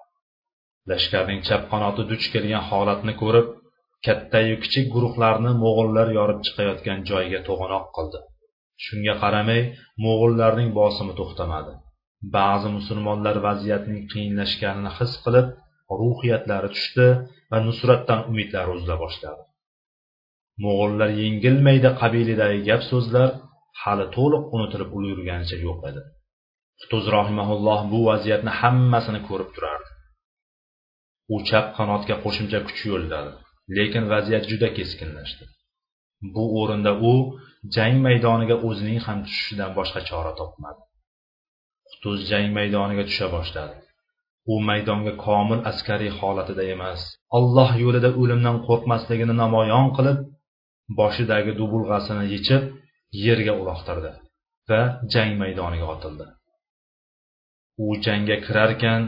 Lashkarning 0.91 1.39
chap 1.47 1.63
qanoti 1.71 2.03
duch 2.11 2.25
kelgan 2.33 2.63
holatni 2.69 3.13
ko'rib 3.21 3.47
kattayu 4.05 4.55
kichik 4.63 4.85
guruhlarni 4.93 5.51
mo'g'ullar 5.63 6.07
yorib 6.17 6.39
chiqayotgan 6.45 6.99
joyga 7.09 7.39
to'g'anoq 7.47 7.85
qildi. 7.95 8.19
Shunga 8.85 9.13
qaramay 9.23 9.61
mo'g'ullarning 10.05 10.69
bosimi 10.79 11.13
to'xtamadi. 11.19 11.73
Ba'zi 12.35 12.67
musulmonlar 12.77 13.35
vaziyatning 13.47 14.01
qiyinlashganini 14.11 14.91
his 14.97 15.13
qilib 15.23 15.47
ruhiyatlari 16.01 16.69
tushdi 16.75 17.07
va 17.51 17.57
nusratdan 17.67 18.19
umidlari 18.29 18.69
uzila 18.75 18.95
boshladi. 19.03 19.41
Mo'g'ullar 20.63 21.09
yengilmaydi 21.21 21.89
qabilidagi 22.01 22.59
gap 22.69 22.81
so'zlar 22.91 23.29
hali 23.81 24.05
to'liq 24.15 24.43
unutilib 24.55 24.89
ulgurganicha 24.97 25.57
yo'q 25.67 25.79
edi. 25.89 26.01
Qutuz 26.81 27.05
rohimaulloh 27.15 27.79
bu 27.91 27.99
vaziyatni 28.09 28.51
hammasini 28.59 29.21
ko'rib 29.27 29.49
turardi. 29.55 29.89
U 31.33 31.35
chap 31.49 31.65
qanotga 31.77 32.15
qo'shimcha 32.23 32.59
kuch 32.67 32.81
yo'lladi. 32.91 33.31
Lekin 33.77 34.03
vaziyat 34.13 34.43
juda 34.51 34.69
keskinlashdi. 34.77 35.43
Bu 36.35 36.43
o'rinda 36.61 36.91
u 37.11 37.13
jang 37.75 37.97
maydoniga 38.07 38.55
o'zining 38.67 38.99
ham 39.05 39.17
tushishidan 39.25 39.71
boshqa 39.77 40.01
chora 40.09 40.33
topmadi. 40.39 40.81
Qutuz 41.91 42.19
jang 42.31 42.47
maydoniga 42.57 43.03
tusha 43.09 43.27
boshladi. 43.35 43.75
U 44.51 44.53
maydonga 44.69 45.13
komil 45.25 45.59
askariy 45.71 46.11
holatida 46.19 46.63
emas 46.75 47.01
alloh 47.37 47.71
yo'lida 47.83 48.09
o'limdan 48.21 48.57
qo'rqmasligini 48.67 49.35
namoyon 49.43 49.87
qilib 49.97 50.19
boshidagi 50.99 51.51
dubulg'asini 51.59 52.25
yechib 52.33 52.63
yerga 53.25 53.53
uloqtirdi 53.61 54.11
va 54.69 54.81
jang 55.13 55.31
maydoniga 55.41 55.87
otildi. 55.95 56.25
U 57.85 57.87
jangga 58.05 58.37
kirarkan 58.45 59.01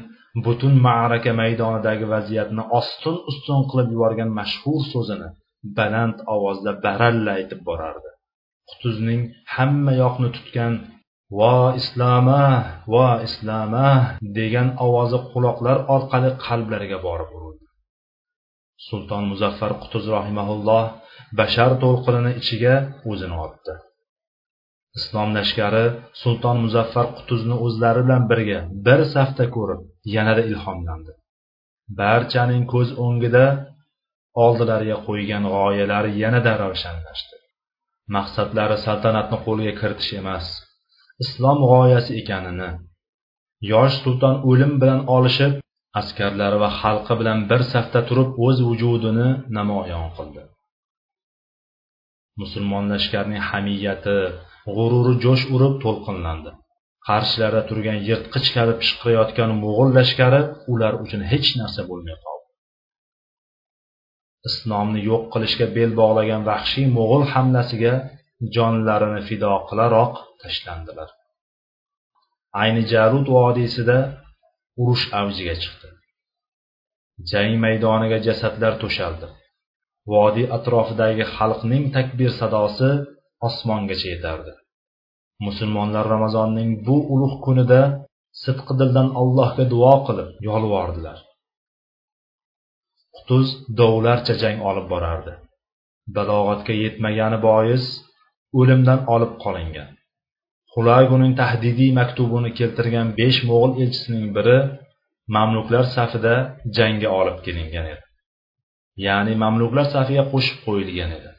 butun 0.45 0.73
ma'raka 0.87 1.31
maydonidagi 1.41 2.05
vaziyatni 2.15 2.63
ostin 2.79 3.15
ustun 3.31 3.61
qilib 3.69 3.89
yuborgan 3.95 4.29
mashhur 4.39 4.81
so'zini 4.93 5.29
baland 5.77 6.17
ovozda 6.35 6.71
baralla 6.85 7.31
aytib 7.39 7.61
borardi. 7.69 8.09
Qutuzning 8.69 9.21
hamma 9.55 9.93
yoqni 10.03 10.29
tutgan 10.35 10.73
vo 11.39 11.55
isloma 11.81 12.43
vo 12.93 13.07
isloma 13.27 13.89
degan 14.37 14.67
ovozi 14.85 15.19
quloqlar 15.31 15.77
orqali 15.95 16.29
qalblarga 16.45 16.97
borib 17.07 17.29
urildi. 17.37 17.67
Sulton 18.87 19.23
muzaffar 19.31 19.71
qutuz 19.83 20.05
rohimaulloh 20.15 20.85
bashar 21.39 21.71
to'lqinini 21.83 22.31
ichiga 22.41 22.75
o'zini 23.11 23.37
otdi. 23.45 23.73
Islom 24.99 25.29
lashkari 25.37 25.85
sulton 26.21 26.57
muzaffar 26.65 27.07
qutuzni 27.17 27.55
o'zlari 27.65 28.01
bilan 28.05 28.23
birga 28.31 28.59
bir 28.85 28.99
safda 29.13 29.45
ko'rib 29.55 29.81
yanada 30.15 30.43
ilhomlandi. 30.51 31.11
Barchaning 31.99 32.63
ko'z 32.73 32.89
o'ngida 33.05 33.45
oldilariga 34.43 34.97
qo'ygan 35.07 35.43
g'oyalari 35.53 36.11
yanada 36.23 36.51
ravshanlashdi. 36.63 37.35
Maqsadlari 38.15 38.77
saltanatni 38.85 39.37
qo'lga 39.45 39.73
kiritish 39.79 40.11
emas 40.21 40.45
islom 41.23 41.59
g'oyasi 41.71 42.11
ekanini 42.21 42.69
yosh 43.71 43.95
sulton 44.03 44.35
o'lim 44.49 44.73
bilan 44.81 45.01
olishib 45.15 45.53
askarlari 45.99 46.57
va 46.63 46.69
xalqi 46.81 47.13
bilan 47.19 47.39
bir 47.49 47.61
safda 47.73 48.01
turib 48.09 48.29
o'z 48.45 48.57
vujudini 48.67 49.29
namoyon 49.57 50.07
qildi. 50.17 50.41
Musulmon 52.41 52.85
lashkarning 52.93 53.43
hamiyati 53.49 54.17
g'ururi 54.75 55.13
jo'sh 55.25 55.43
urib 55.55 55.73
to'lqinlandi. 55.83 56.51
Qarshilarida 57.07 57.63
turgan 57.69 57.99
yirtqich 58.07 58.47
kabi 58.55 58.73
pishqirayotgan 58.81 59.51
mo'g'ul 59.63 59.89
lashkari 59.97 60.41
ular 60.73 60.93
uchun 61.03 61.21
hech 61.31 61.49
narsa 61.59 61.81
bo'lmay 61.89 62.17
qoldi. 62.25 62.47
Islomni 64.49 64.99
yo'q 65.09 65.23
qilishga 65.33 65.67
bel 65.77 65.91
bog'lagan 66.01 66.41
vahshiy 66.49 66.87
mo'g'ul 66.97 67.23
hamlasiga 67.33 67.93
jonlarini 68.55 69.21
fido 69.29 69.51
qilaroq 69.69 70.13
tashlandilar. 70.41 71.09
Ayni 72.61 72.83
jarud 72.93 73.27
vodiysida 73.37 73.97
urush 74.81 75.05
avjiga 75.21 75.55
chiqdi. 75.63 75.89
Jang 77.31 77.53
maydoniga 77.65 78.17
jasadlar 78.27 78.73
to'shaldi. 78.83 79.27
Vodiy 80.13 80.47
atrofidagi 80.57 81.25
xalqning 81.35 81.83
takbir 81.95 82.31
sadosi 82.39 82.89
osmongacha 83.47 84.07
yetardi. 84.13 84.51
Musulmonlar 85.45 86.05
ramazonning 86.15 86.71
bu 86.87 86.95
ulug' 87.13 87.37
kunida 87.45 87.81
sidqi 88.43 88.73
dildan 88.79 89.07
allohga 89.21 89.65
duo 89.73 89.93
qilib 90.07 90.29
yolvordilar. 90.47 91.17
Qutuz 93.15 93.47
dovlarcha 93.79 94.33
jang 94.41 94.59
olib 94.69 94.87
borardi. 94.93 95.33
Balog'atga 96.15 96.73
yetmagani 96.83 97.37
bois 97.47 97.83
o'limdan 98.59 98.99
olib 99.15 99.33
qolingan. 99.43 99.89
Xulaguning 100.73 101.33
tahdidiy 101.41 101.91
maktubini 101.99 102.51
keltirgan 102.59 103.07
besh 103.19 103.39
mo'g'ul 103.49 103.73
elchisining 103.83 104.27
biri 104.37 104.57
mamluklar 105.35 105.85
safida 105.95 106.35
jangga 106.77 107.09
olib 107.19 107.37
kelingan 107.45 107.85
edi. 107.93 108.05
Ya'ni 109.05 109.33
mamluklar 109.43 109.85
safiga 109.95 110.23
qo'shib 110.33 110.57
qo'yilgan 110.65 111.11
edi. 111.17 111.29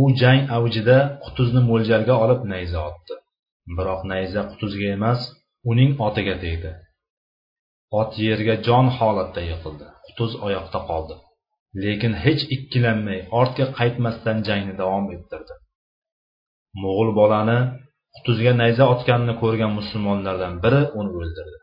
U 0.00 0.02
jang 0.20 0.42
avjida 0.56 0.98
qutuzni 1.24 1.60
mo'ljalga 1.70 2.14
olib 2.24 2.40
nayza 2.52 2.78
otdi. 2.90 3.14
Biroq 3.76 4.02
nayza 4.12 4.40
qutuzga 4.50 4.86
emas 4.96 5.20
uning 5.70 5.90
otiga 6.06 6.34
tegdi. 6.44 6.72
Ot 8.00 8.12
yerga 8.26 8.54
jon 8.66 8.86
holatda 8.96 9.40
yiqildi. 9.50 9.86
Qutuz 10.06 10.32
oyoqda 10.46 10.80
qoldi. 10.90 11.16
Lekin 11.82 12.14
hech 12.24 12.42
ikkilanmay 12.56 13.18
ortga 13.40 13.66
qaytmasdan 13.78 14.38
jangni 14.48 14.74
davom 14.82 15.06
ettirdi. 15.16 15.54
Mo'g'ul 16.82 17.10
bolani 17.20 17.58
qutuzga 18.16 18.52
nayza 18.62 18.84
otganini 18.94 19.34
ko'rgan 19.42 19.72
musulmonlardan 19.78 20.54
biri 20.64 20.82
uni 21.00 21.10
o'ldirdi. 21.20 21.58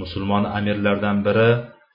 Musulmon 0.00 0.44
amirlardan 0.58 1.18
biri 1.26 1.50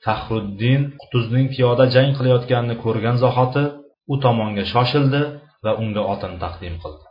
faxriddin 0.05 0.81
qutuzning 1.01 1.47
piyoda 1.53 1.85
jang 1.95 2.09
qilayotganini 2.17 2.75
ko'rgan 2.83 3.15
zahoti 3.23 3.63
u 4.13 4.15
tomonga 4.23 4.63
shoshildi 4.73 5.21
va 5.65 5.71
unga 5.83 6.01
otini 6.13 6.37
taqdim 6.43 6.75
qildi. 6.83 7.05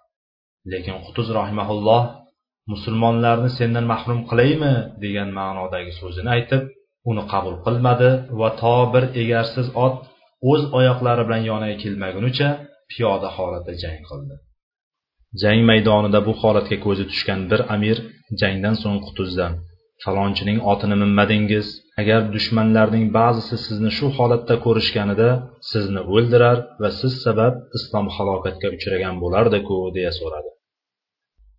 Lekin 0.72 0.96
qutuz 1.06 1.28
rahimaulloh 1.38 2.02
musulmonlarni 2.72 3.50
sendan 3.58 3.86
mahrum 3.92 4.20
qilaymi? 4.30 4.72
degan 5.04 5.28
ma'nodagi 5.38 5.92
so'zini 6.00 6.30
aytib 6.36 6.62
uni 7.10 7.22
qabul 7.32 7.56
qilmadi 7.64 8.10
va 8.40 8.48
to 8.60 8.76
bir 8.94 9.04
egarsiz 9.22 9.66
ot 9.86 9.96
o'z 10.50 10.62
oyoqlari 10.78 11.22
bilan 11.28 11.42
yoniga 11.50 11.76
kelmagunicha 11.84 12.48
piyoda 12.90 13.28
holatda 13.36 13.72
jang 13.82 14.00
qildi. 14.10 14.34
Jang 15.42 15.60
maydonida 15.70 16.20
bu 16.26 16.32
holatga 16.42 16.76
ko'zi 16.86 17.04
tushgan 17.10 17.40
bir 17.50 17.60
amir 17.74 17.96
jangdan 18.40 18.74
so'ng 18.82 18.98
qutuzdan 19.06 19.52
falonchining 20.02 20.58
otini 20.72 20.96
minmadingiz? 21.02 21.66
Agar 22.00 22.20
dushmanlarning 22.34 23.06
ba'zisi 23.18 23.56
sizni 23.66 23.90
shu 23.98 24.06
holatda 24.18 24.54
ko'rishganida 24.64 25.28
sizni 25.70 26.02
o'ldirar 26.14 26.58
va 26.82 26.90
siz 27.00 27.12
sabab 27.24 27.54
islom 27.78 28.06
halokatga 28.16 28.68
uchragan 28.76 29.14
bo'lardiku 29.22 29.76
deya 29.96 30.12
so'radi. 30.20 30.50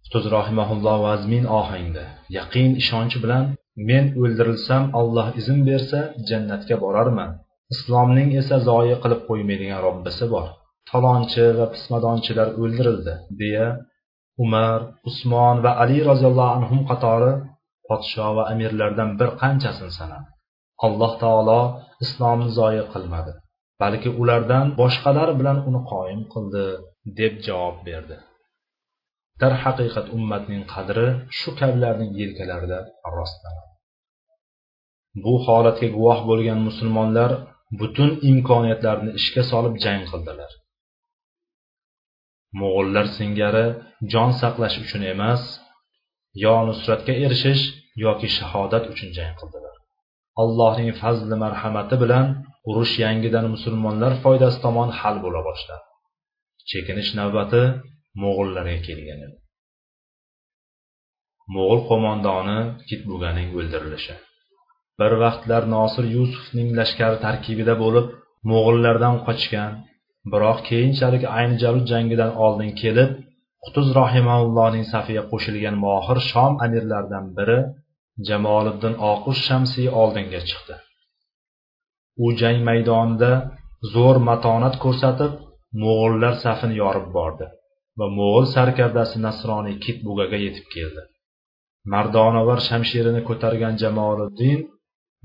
Ustoz 0.03 0.25
rohimaulloh 0.35 0.97
vazmin 1.07 1.45
ohangda 1.59 2.05
yaqin 2.37 2.69
ishonch 2.81 3.15
bilan 3.23 3.43
men 3.89 4.05
o'ldirilsam 4.21 4.83
alloh 4.99 5.27
izn 5.41 5.57
bersa 5.69 5.99
jannatga 6.29 6.75
borarman. 6.83 7.31
Islomning 7.73 8.29
esa 8.41 8.55
zoyi 8.69 8.95
qilib 9.03 9.21
qo'ymaydigan 9.29 9.79
robbisi 9.87 10.25
bor. 10.33 10.47
Talonchi 10.89 11.45
va 11.59 11.65
pismadonchilar 11.73 12.47
o'ldirildi 12.61 13.13
deya 13.41 13.67
umar 14.43 14.79
usmon 15.09 15.55
va 15.65 15.71
ali 15.83 15.97
roziyallohu 16.09 16.51
anhu 16.57 16.77
qatori 16.89 17.31
podsho 17.89 18.27
va 18.37 18.43
amirlardan 18.53 19.09
bir 19.19 19.29
qanchasini 19.41 19.91
sanadi? 19.99 20.27
Alloh 20.85 21.13
taolo 21.23 21.61
islomni 22.05 22.49
zoyi 22.59 22.83
qilmadi 22.93 23.33
balki 23.81 24.09
ulardan 24.21 24.65
boshqalar 24.81 25.29
bilan 25.39 25.57
uni 25.69 25.81
qoyim 25.91 26.21
qildi 26.33 26.65
deb 27.19 27.33
javob 27.47 27.77
berdi. 27.87 28.15
Darhaqiqat 29.41 30.07
ummatning 30.17 30.63
qadri 30.73 31.07
shu 31.37 31.49
kabilarning 31.59 32.11
yelkalarida 32.21 32.79
rostlanadi. 33.17 33.71
Bu 35.23 35.33
holatga 35.45 35.87
guvoh 35.97 36.19
bo'lgan 36.29 36.59
musulmonlar 36.67 37.31
butun 37.79 38.11
imkoniyatlarini 38.31 39.11
ishga 39.19 39.43
solib 39.51 39.75
jang 39.83 40.03
qildilar. 40.11 40.51
Mo'g'ullar 42.59 43.05
singari 43.17 43.65
jon 44.11 44.31
saqlash 44.41 44.77
uchun 44.83 45.03
emas 45.13 45.41
yo 46.43 46.55
nusratga 46.69 47.13
erishish 47.25 47.63
yoki 48.05 48.27
shahodat 48.37 48.83
uchun 48.91 49.09
jang 49.17 49.33
qildilar. 49.39 49.75
Allohning 50.41 50.89
fazli 51.01 51.35
marhamati 51.43 51.95
bilan 52.03 52.25
urush 52.69 52.95
yangidan 53.05 53.45
musulmonlar 53.55 54.13
foydasi 54.23 54.57
tomon 54.65 54.89
hal 54.99 55.15
bo'la 55.25 55.41
boshladi. 55.49 55.85
Chekinish 56.69 57.11
navbati 57.19 57.61
mo'g'ullarga 58.21 58.77
kelgan 58.87 59.19
edi. 59.25 59.37
Mo'g'ul 61.55 61.81
qo'mondoni 61.89 62.59
kitbuganing 62.89 63.47
o'ldirilishi. 63.57 64.15
Bir 64.99 65.11
vaqtlar 65.23 65.63
nosir 65.75 66.05
yusufning 66.17 66.69
lashkari 66.79 67.17
tarkibida 67.25 67.75
bo'lib 67.83 68.05
mo'g'ullardan 68.51 69.15
qochgan 69.27 69.71
biroq 70.33 70.59
keyinchalik 70.69 71.23
ayni 71.37 71.55
jalut 71.63 71.85
jangidan 71.91 72.31
oldin 72.45 72.71
kelib 72.81 73.09
qutuz 73.65 73.87
rohimaullohning 73.99 74.85
safiga 74.93 75.23
qo'shilgan 75.31 75.75
mohir 75.85 76.19
shom 76.31 76.53
amirlaridan 76.65 77.25
biri 77.37 77.59
jamoliddin 78.27 78.95
oqush 79.11 79.41
shamsiy 79.47 79.87
oldinga 80.01 80.41
chiqdi. 80.49 80.75
U 82.25 82.27
jang 82.41 82.59
maydonida 82.69 83.31
zo'r 83.93 84.17
matonat 84.29 84.75
ko'rsatib 84.83 85.33
mo'g'ullar 85.83 86.33
safini 86.45 86.75
yorib 86.81 87.07
bordi 87.17 87.47
va 87.99 88.07
mo'g'ul 88.17 88.45
sarkardasi 88.55 89.17
nasroniy 89.27 89.75
kitbugaga 89.85 90.37
yetib 90.45 90.67
keldi. 90.75 91.01
Mardonavar 91.93 92.59
shamshirini 92.69 93.21
ko'targan 93.29 93.75
jamoliddin 93.83 94.59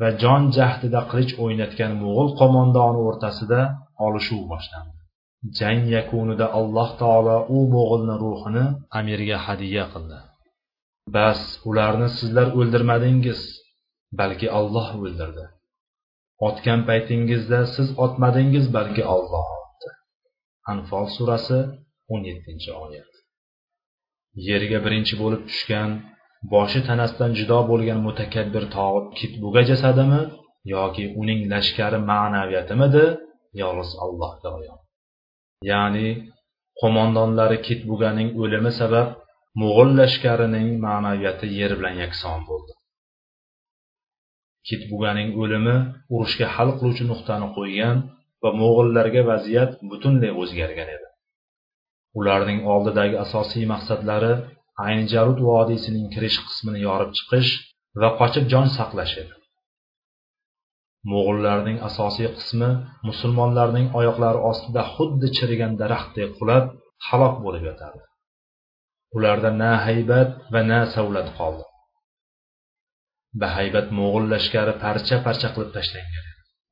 va 0.00 0.08
jon 0.22 0.42
jahdida 0.56 1.00
qilich 1.10 1.32
o'ynatgan 1.44 1.92
mo'g'ul 2.02 2.30
qo'mondoni 2.40 3.00
o'rtasida 3.08 3.60
olishuv 4.06 4.42
boshlandi. 4.52 4.93
Jang 5.58 5.82
yakunida 5.96 6.46
alloh 6.58 6.90
taolo 7.00 7.36
u 7.56 7.58
mo'g'ulni 7.74 8.14
ruhini 8.24 8.64
amirga 8.98 9.38
hadya 9.46 9.84
qildi. 9.92 10.18
Bas 11.16 11.40
ularni 11.68 12.08
sizlar 12.18 12.48
o'ldirmadingiz 12.58 13.40
balki 14.20 14.48
olloh 14.58 14.88
o'ldirdi. 14.98 15.44
Otgan 16.48 16.80
paytingizda 16.88 17.60
siz 17.74 17.88
otmadingiz 18.04 18.66
balki 18.76 19.02
olloh 19.16 19.46
otdi. 19.58 19.90
Anfol 20.72 21.06
surasi 21.16 21.58
o'n 22.12 22.22
yettinchi 22.30 22.70
oyat. 22.84 23.12
Yerga 24.48 24.78
birinchi 24.84 25.14
bo'lib 25.22 25.42
tushgan 25.50 25.90
boshi 26.52 26.80
tanasidan 26.88 27.32
judo 27.38 27.58
bo'lgan 27.70 28.00
mutakabbir 28.06 28.64
tog'ut 28.76 29.06
kitbuga 29.18 29.62
jasadimi 29.70 30.22
yoki 30.74 31.04
uning 31.20 31.40
lashkari 31.52 31.98
ma'naviyatimidi 32.10 33.04
yolg'iz 33.62 33.90
allohga 34.04 34.48
ayon 34.58 34.83
ya'ni 35.70 36.08
qo'mondonlari 36.80 37.58
kitbuganing 37.66 38.28
o'limi 38.42 38.72
sabab 38.80 39.08
mo'g'ul 39.60 39.90
lashkarining 40.00 40.68
ma'naviyati 40.86 41.46
yer 41.58 41.72
bilan 41.78 41.94
yakson 42.04 42.38
bo'ldi. 42.48 42.72
Kitbuganing 44.68 45.30
o'limi 45.42 45.76
urushga 46.14 46.46
hal 46.54 46.70
qiluvchi 46.78 47.04
nuqtani 47.12 47.48
qo'ygan 47.56 47.96
va 48.42 48.50
mo'g'illarga 48.60 49.22
vaziyat 49.32 49.70
butunlay 49.90 50.32
o'zgargan 50.42 50.88
edi. 50.96 51.08
Ularning 52.18 52.60
oldidagi 52.74 53.16
asosiy 53.24 53.64
maqsadlari 53.74 54.32
ayni 54.86 55.04
jarud 55.14 55.38
vodiysining 55.50 56.06
kirish 56.14 56.38
qismini 56.46 56.80
yorib 56.88 57.10
chiqish 57.18 57.50
va 58.00 58.08
qochib 58.20 58.44
jon 58.52 58.66
saqlash 58.78 59.14
edi. 59.22 59.34
Mo'g'ullarning 61.10 61.78
asosiy 61.88 62.28
qismi 62.38 62.70
musulmonlarning 63.08 63.86
oyoqlari 64.00 64.40
ostida 64.50 64.82
xuddi 64.94 65.28
chirigan 65.36 65.72
daraxtdek 65.80 66.30
qulab 66.38 66.64
halok 67.08 67.34
bo'lib 67.44 67.64
yotadi. 67.70 68.00
Ularda 69.16 69.50
na 69.62 69.72
haybat 69.86 70.30
va 70.52 70.60
na 70.70 70.80
savlat 70.94 71.28
qoldi. 71.38 71.64
Bahaybat 73.42 73.86
mo'g'ul 73.98 74.24
lashkari 74.32 74.74
parcha 74.84 75.16
parcha 75.26 75.48
qilib 75.54 75.70
tashlangan. 75.76 76.26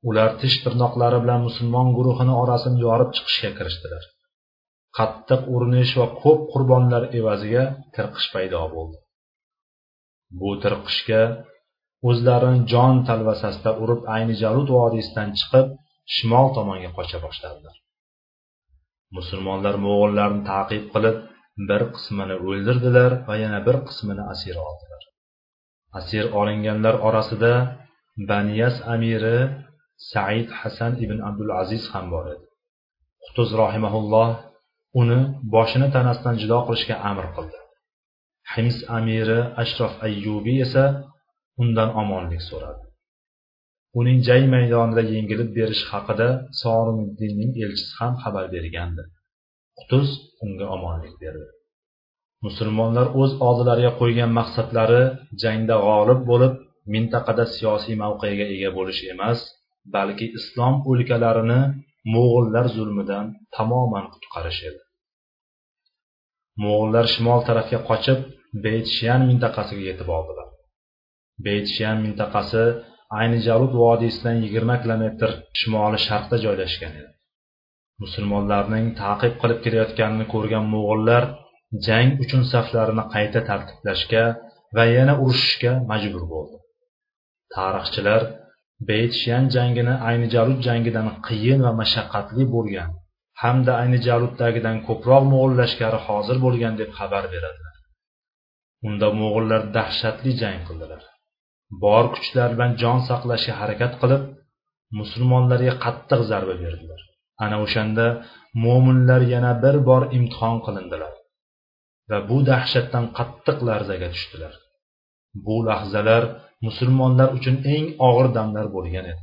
Ular 0.09 0.29
tish 0.41 0.57
tirnoqlari 0.63 1.17
bilan 1.23 1.41
musulmon 1.47 1.87
guruhini 1.97 2.33
orasini 2.43 2.77
yorib 2.85 3.09
chiqishga 3.15 3.51
kirishdilar. 3.57 4.03
Qattiq 4.97 5.41
urinish 5.55 5.93
va 5.99 6.07
ko'p 6.21 6.41
qurbonlar 6.53 7.03
evaziga 7.19 7.63
tirqish 7.95 8.27
paydo 8.33 8.61
bo'ldi. 8.75 8.97
Bu 10.39 10.49
tirqishga 10.63 11.21
o'zlarini 12.09 12.61
jon 12.71 12.95
talvasasida 13.07 13.71
urib 13.83 14.01
ayni 14.15 14.35
jarud 14.43 14.69
vodiysidan 14.77 15.29
chiqib 15.39 15.67
shimol 16.15 16.47
tomonga 16.57 16.91
qocha 16.97 17.17
boshladilar. 17.25 17.75
Musulmonlar 19.17 19.75
mo'g'ullarni 19.85 20.41
ta'qib 20.51 20.83
qilib 20.93 21.17
bir 21.69 21.81
qismini 21.95 22.35
o'ldirdilar 22.47 23.11
va 23.27 23.35
yana 23.43 23.59
bir 23.67 23.77
qismini 23.87 24.23
asir 24.33 24.55
oldilar. 24.67 25.01
Asir 25.99 26.25
olinganlar 26.39 26.95
orasida 27.07 27.53
baniyas 28.31 28.75
amiri 28.93 29.37
said 30.11 30.47
hasan 30.61 30.91
ibn 31.03 31.17
abdul 31.29 31.51
aziz 31.61 31.83
ham 31.93 32.05
bor 32.13 32.25
edi. 32.33 32.45
Qutuz 33.25 33.49
rohimaulloh 33.61 34.29
uni 35.01 35.19
boshini 35.55 35.87
tanasidan 35.95 36.35
judo 36.41 36.59
qilishga 36.67 36.95
amr 37.09 37.25
qildi. 37.35 37.59
Hims 38.53 38.77
amiri 38.97 39.39
ashrof 39.63 39.93
ayyubiy 40.07 40.59
esa 40.65 40.83
undan 41.61 41.89
omonlik 42.01 42.41
so'radi. 42.49 42.83
Uning 43.99 44.19
jang 44.27 44.45
maydonida 44.55 45.03
yengilib 45.13 45.49
berish 45.57 45.83
haqida 45.91 46.27
soriddinning 46.61 47.51
elchisi 47.63 47.93
ham 47.99 48.13
xabar 48.23 48.45
bergandi. 48.55 49.03
Qutuz 49.79 50.07
unga 50.45 50.65
omonlik 50.75 51.15
berdi. 51.23 51.47
Musulmonlar 52.45 53.07
o'z 53.21 53.31
oldilariga 53.47 53.91
qo'ygan 54.01 54.31
maqsadlari 54.39 55.03
jangda 55.43 55.75
g'olib 55.87 56.21
bo'lib 56.29 56.53
mintaqada 56.93 57.43
siyosiy 57.55 57.95
mavqega 58.03 58.45
ega 58.55 58.69
bo'lish 58.77 59.01
emas 59.13 59.39
balki 59.95 60.25
islom 60.39 60.75
o'lkalarini 60.91 61.61
mo'g'ullar 62.13 62.65
zulmidan 62.75 63.25
tamoman 63.55 64.05
qutqarish 64.13 64.61
edi. 64.69 64.81
Mo'g'ullar 66.63 67.05
shimol 67.13 67.41
tarafga 67.47 67.79
qochib 67.89 68.19
beytshiyan 68.65 69.21
mintaqasiga 69.29 69.83
yetib 69.89 70.09
oldilar. 70.17 70.47
Beytshiyan 71.45 71.97
mintaqasi 72.05 72.63
ayni 73.19 73.39
jalud 73.47 73.73
vodiysidan 73.83 74.37
yigirma 74.43 74.75
kilometr 74.83 75.29
shimoli 75.59 75.99
sharqda 76.07 76.37
joylashgan 76.45 76.93
edi. 76.99 77.09
Musulmonlarning 78.03 78.87
taqib 79.03 79.33
qilib 79.41 79.59
kelayotganini 79.65 80.25
ko'rgan 80.33 80.65
mo'g'ullar 80.73 81.23
jang 81.87 82.09
uchun 82.23 82.43
saflarini 82.53 83.03
qayta 83.13 83.39
tartiblashga 83.49 84.23
va 84.75 84.83
yana 84.97 85.13
urushishga 85.23 85.73
majbur 85.91 86.23
bo'ldi. 86.33 86.57
Tarixchilar 87.55 88.21
beytshiyan 88.89 89.45
jangini 89.55 89.95
ayni 90.09 90.27
jalud 90.35 90.59
jangidan 90.67 91.07
qiyin 91.27 91.59
va 91.65 91.71
mashaqqatli 91.81 92.43
bo'lgan 92.55 92.89
hamda 93.43 93.71
ayni 93.81 93.99
jaluddagidan 94.07 94.77
ko'proq 94.87 95.23
mo'g'ul 95.31 95.53
lashkari 95.61 95.99
hozir 96.07 96.37
bo'lgan 96.45 96.73
deb 96.81 96.89
xabar 96.99 97.23
beradilar. 97.33 97.75
Unda 98.87 99.07
mo'g'ullar 99.21 99.61
dahshatli 99.77 100.31
jang 100.41 100.59
qildilar. 100.67 101.01
Bor 101.83 102.05
kuchlar 102.15 102.49
bilan 102.55 102.71
jon 102.81 102.99
saqlashga 103.09 103.53
harakat 103.61 103.93
qilib 104.01 104.23
musulmonlarga 104.99 105.73
qattiq 105.85 106.21
zarba 106.31 106.55
berdilar. 106.63 107.01
Ana 107.43 107.57
o'shanda 107.65 108.05
mo'minlar 108.63 109.21
yana 109.33 109.51
bir 109.63 109.75
bor 109.89 110.03
imtihon 110.17 110.57
qilindilar 110.65 111.13
va 112.09 112.17
bu 112.29 112.37
dahshatdan 112.49 113.05
qattiq 113.17 113.57
larzaga 113.67 114.07
tushdilar. 114.15 114.53
Bu 115.45 115.55
lahzalar 115.67 116.23
musulmonlar 116.67 117.29
uchun 117.37 117.55
eng 117.75 117.85
og'ir 118.07 118.27
damlar 118.37 118.65
bo'lgan 118.75 119.05
edi. 119.11 119.21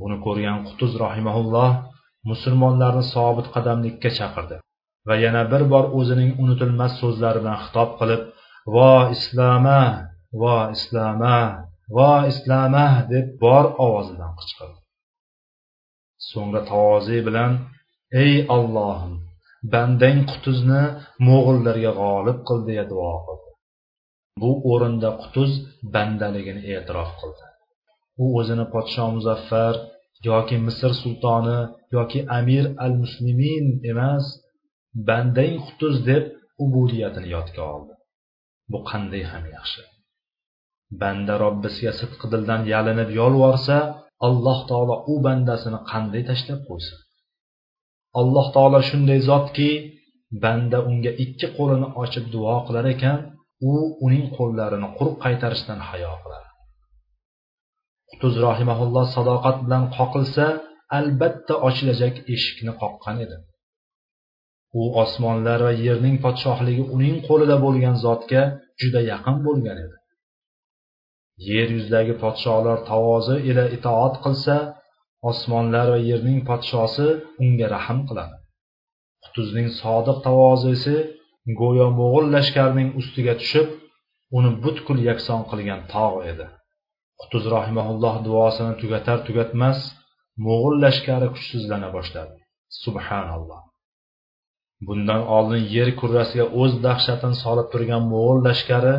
Buni 0.00 0.16
ko'rgan 0.24 0.58
qutuz 0.68 0.92
rahimaulloh 1.04 1.70
musulmonlarni 2.30 3.04
sobit 3.14 3.46
qadamlikka 3.54 4.10
chaqirdi 4.18 4.56
va 5.08 5.14
yana 5.24 5.42
bir 5.52 5.62
bor 5.72 5.84
o'zining 5.98 6.30
unutilmas 6.42 6.92
so'zlari 7.02 7.38
bilan 7.42 7.58
xitob 7.64 7.90
qilib 8.00 8.22
vo 8.74 8.92
isloma 9.16 9.80
vo 10.40 10.56
isloma 10.76 11.38
vo 11.96 12.12
isloma 12.32 12.86
deb 13.12 13.26
bor 13.42 13.64
ovozidan 13.86 14.32
qichqirdi. 14.40 14.78
So'ngra 16.30 16.62
tavoze 16.70 17.18
bilan 17.26 17.52
ey 18.22 18.34
ollohim 18.56 19.14
bandang 19.72 20.20
qutuzni 20.30 20.82
mo'g'illarga 21.26 21.92
g'olib 22.00 22.38
qil 22.48 22.60
deya 22.68 22.84
duo 22.92 23.14
qildi. 23.26 23.50
Bu 24.40 24.50
o'rinda 24.72 25.10
qutuz 25.22 25.50
bandaligini 25.94 26.62
e'tirof 26.74 27.10
qildi. 27.20 27.46
U 28.22 28.24
o'zini 28.40 28.66
podsho 28.74 29.06
muzaffar 29.16 29.74
yoki 30.30 30.56
misr 30.66 30.92
sultoni 31.02 31.58
yoki 31.96 32.20
amir 32.38 32.64
al 32.84 32.94
muslimin 33.02 33.64
emas 33.92 34.24
bandang 35.08 35.56
qutuz 35.66 35.94
deb 36.10 36.24
ubudiyatini 36.64 37.28
yodga 37.36 37.62
oldi. 37.74 37.94
Bu 38.72 38.78
qanday 38.90 39.22
ham 39.32 39.44
yaxshi. 39.56 39.82
Banda 41.02 41.34
robbisiga 41.44 41.92
sidqi 42.00 42.26
dildan 42.32 42.62
yalinib 42.72 43.10
yolvorsa 43.20 43.76
alloh 44.26 44.58
taolo 44.70 44.94
u 45.12 45.14
bandasini 45.26 45.80
qanday 45.90 46.22
tashlab 46.30 46.60
qo'ysin 46.68 46.98
alloh 48.20 48.46
taolo 48.56 48.78
shunday 48.88 49.20
zotki 49.30 49.70
banda 50.44 50.78
unga 50.90 51.12
ikki 51.24 51.46
qo'lini 51.56 51.88
ochib 52.02 52.24
duo 52.34 52.56
qilar 52.66 52.86
ekan 52.94 53.18
u 53.70 53.72
uning 54.06 54.26
qo'llarini 54.36 54.88
quruq 54.96 55.16
qaytarishdan 55.24 55.80
hayo 55.88 56.12
qiladi. 56.22 56.48
Qutuz 58.10 58.34
rohimaulloh 58.46 59.06
sadoqat 59.16 59.56
bilan 59.64 59.84
qoqilsa 59.96 60.44
albatta 60.98 61.54
ochilajak 61.68 62.14
eshikni 62.34 62.72
qoqqan 62.82 63.16
edi. 63.24 63.36
U 64.80 64.82
osmonlar 65.02 65.60
va 65.66 65.72
yerning 65.86 66.16
podshohligi 66.24 66.84
uning 66.96 67.16
qo'lida 67.28 67.56
bo'lgan 67.64 67.96
zotga 68.04 68.42
juda 68.80 69.00
yaqin 69.12 69.36
bo'lgan 69.46 69.76
edi. 69.84 69.96
Yer 71.48 71.68
yuzidagi 71.76 72.14
podsholar 72.22 72.78
tavozi 72.90 73.36
ila 73.50 73.64
itoat 73.76 74.14
qilsa 74.24 74.56
osmonlar 75.30 75.86
va 75.94 75.98
yerning 76.10 76.38
podshosi 76.50 77.06
unga 77.44 77.66
rahm 77.76 77.98
qiladi. 78.08 78.36
Qutuzning 79.24 79.68
sodiq 79.80 80.18
tavozisi 80.26 80.96
go'yo 81.60 81.86
mo'g'ul 82.00 82.26
lashkarining 82.36 82.88
ustiga 83.00 83.34
tushib 83.40 83.68
uni 84.36 84.50
butkul 84.62 84.98
yakson 85.08 85.40
qilgan 85.50 85.80
tog' 85.94 86.20
edi. 86.32 86.46
Qutuz 87.20 87.44
rahimaulloh 87.56 88.14
duosini 88.26 88.74
tugatar 88.82 89.18
tugatmas 89.26 89.78
mo'g'ul 90.46 90.74
lashkari 90.84 91.28
kuchsizlana 91.34 91.88
boshladi. 91.96 92.34
Subhanalloh. 92.84 93.60
Bundan 94.86 95.22
oldin 95.36 95.62
yer 95.76 95.88
kurrasiga 96.00 96.46
o'z 96.60 96.72
dahshatini 96.86 97.36
solib 97.44 97.66
turgan 97.72 98.02
mo'g'ul 98.12 98.38
lashkari 98.48 98.94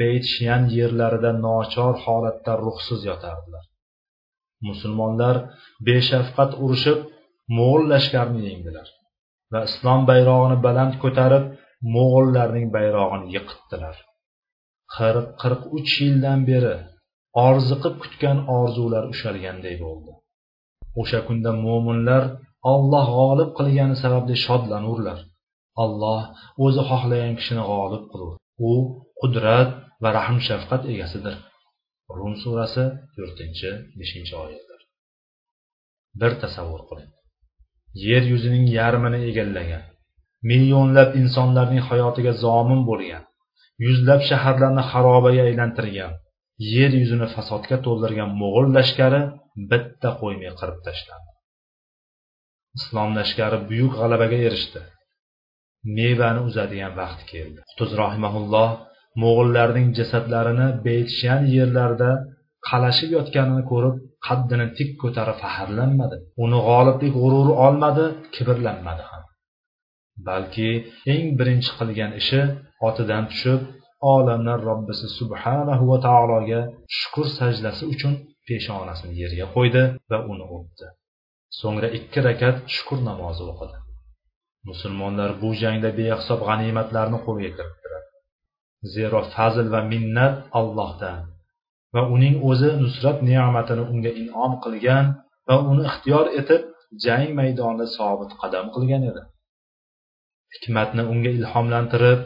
beytshiyan 0.00 0.62
yerlarida 0.76 1.32
nochor 1.46 1.94
holatda 2.04 2.52
ruhsiz 2.64 3.00
yotardilar. 3.10 3.64
Musulmonlar 4.68 5.36
beshafqat 5.88 6.50
urushib 6.64 6.98
mo'g'ul 7.56 7.84
lashkarini 7.92 8.42
yengdilar 8.48 8.88
va 9.52 9.60
islom 9.68 10.00
bayrog'ini 10.10 10.56
baland 10.66 10.94
ko'tarib 11.02 11.44
mo'g'ullarning 11.94 12.66
bayrog'ini 12.76 13.26
yiqitdilar. 13.36 13.96
Qirq 14.96 15.28
qirq 15.42 15.62
uch 15.78 15.92
yildan 16.02 16.40
beri 16.50 16.74
orziqib 17.48 17.94
kutgan 18.02 18.38
orzular 18.58 19.04
ushalganday 19.12 19.76
bo'ldi. 19.84 20.12
O'sha 21.00 21.20
kunda 21.28 21.50
mo'minlar 21.64 22.22
olloh 22.72 23.06
g'olib 23.18 23.50
qilgani 23.58 23.96
sababli 24.02 24.36
shodlanurlar. 24.46 25.18
Alloh 25.84 26.22
o'zi 26.64 26.82
xohlagan 26.90 27.34
kishini 27.38 27.64
g'olib 27.70 28.04
qilur. 28.12 28.32
U 28.68 28.72
qudrat 29.20 29.70
va 30.02 30.10
rahm 30.18 30.38
shafqat 30.48 30.82
egasidir. 30.92 31.36
Rum 32.16 32.34
surasi 32.42 32.84
to'rtinchi 33.14 33.70
beshinchi 33.98 34.34
oyatlar. 34.44 34.80
Bir 36.20 36.32
tasavvur 36.42 36.82
qiling. 36.88 37.10
Yer 38.06 38.22
yuzining 38.32 38.64
yarmini 38.78 39.20
egallagan 39.30 39.84
millionlab 40.50 41.10
insonlarning 41.22 41.82
hayotiga 41.88 42.32
zomin 42.44 42.80
bo'lgan 42.90 43.24
yuzlab 43.84 44.20
shaharlarni 44.28 44.84
xarobaga 44.90 45.42
aylantirgan 45.48 46.12
yer 46.74 46.92
yuzini 47.00 47.28
fasodga 47.34 47.76
to'ldirgan 47.86 48.30
mo'g'ul 48.40 48.66
lashkari 48.76 49.22
bitta 49.70 50.10
qo'ymay 50.20 50.52
qirib 50.60 50.78
tashlandi. 50.86 51.32
Islom 52.78 53.10
lashkari 53.18 53.58
buyuk 53.70 53.92
g'alabaga 54.00 54.38
erishdi. 54.48 54.80
Mevani 55.96 56.40
uzadigan 56.48 56.92
vaqt 57.00 57.20
keldi. 57.32 57.60
Qutuz 57.70 57.90
rohimaulloh 58.02 58.70
mo'g'illarning 59.22 59.88
jasadlarini 59.98 60.66
beytshan 60.86 61.42
yerlarida 61.56 62.10
qalashib 62.68 63.10
yotganini 63.16 63.62
ko'rib 63.72 63.96
qaddini 64.26 64.66
tik 64.78 64.90
ko'tarib 65.02 65.36
faxrlanmadi. 65.44 66.16
Uni 66.44 66.58
g'oliblik 66.68 67.12
g'ururi 67.20 67.52
olmadi 67.66 68.04
kibrlanmadi 68.34 69.04
ham. 69.10 69.22
Balki 70.28 70.70
eng 71.12 71.26
birinchi 71.38 71.70
qilgan 71.78 72.12
ishi 72.20 72.40
otidan 72.88 73.24
tushib 73.30 73.60
olamlar 74.14 74.58
robbisi 74.68 75.06
subhanahu 75.18 75.84
va 75.90 75.98
taologa 76.06 76.60
shukur 76.98 77.26
sajdasi 77.38 77.84
uchun 77.94 78.12
peshonasini 78.46 79.14
yerga 79.22 79.46
qo'ydi 79.56 79.82
va 80.10 80.18
uni 80.32 80.44
o'pdi. 80.56 80.86
So'ngra 81.60 81.88
ikki 81.98 82.20
rakat 82.28 82.56
shukur 82.74 82.98
namozi 83.08 83.42
o'qidi. 83.52 83.76
Musulmonlar 84.68 85.30
bu 85.42 85.48
jangda 85.62 85.90
behisob 85.98 86.40
g'animatlarni 86.48 87.18
qo'lga 87.26 87.50
kiritdilar. 87.56 87.95
Zero 88.94 89.20
fazl 89.34 89.66
va 89.74 89.80
minnat 89.92 90.34
allohdan. 90.58 91.20
Va 91.94 92.02
uning 92.14 92.36
o'zi 92.50 92.70
nusrat 92.84 93.18
ne'matini 93.28 93.84
unga 93.92 94.12
inom 94.22 94.52
qilgan 94.64 95.04
va 95.48 95.56
uni 95.70 95.82
ixtiyor 95.90 96.26
etib 96.40 96.62
jang 97.04 97.28
maydonida 97.38 97.86
sobit 97.96 98.30
qadam 98.40 98.66
qilgan 98.74 99.02
edi. 99.10 99.22
Hikmatni 100.54 101.02
unga 101.12 101.30
ilhomlantirib 101.38 102.20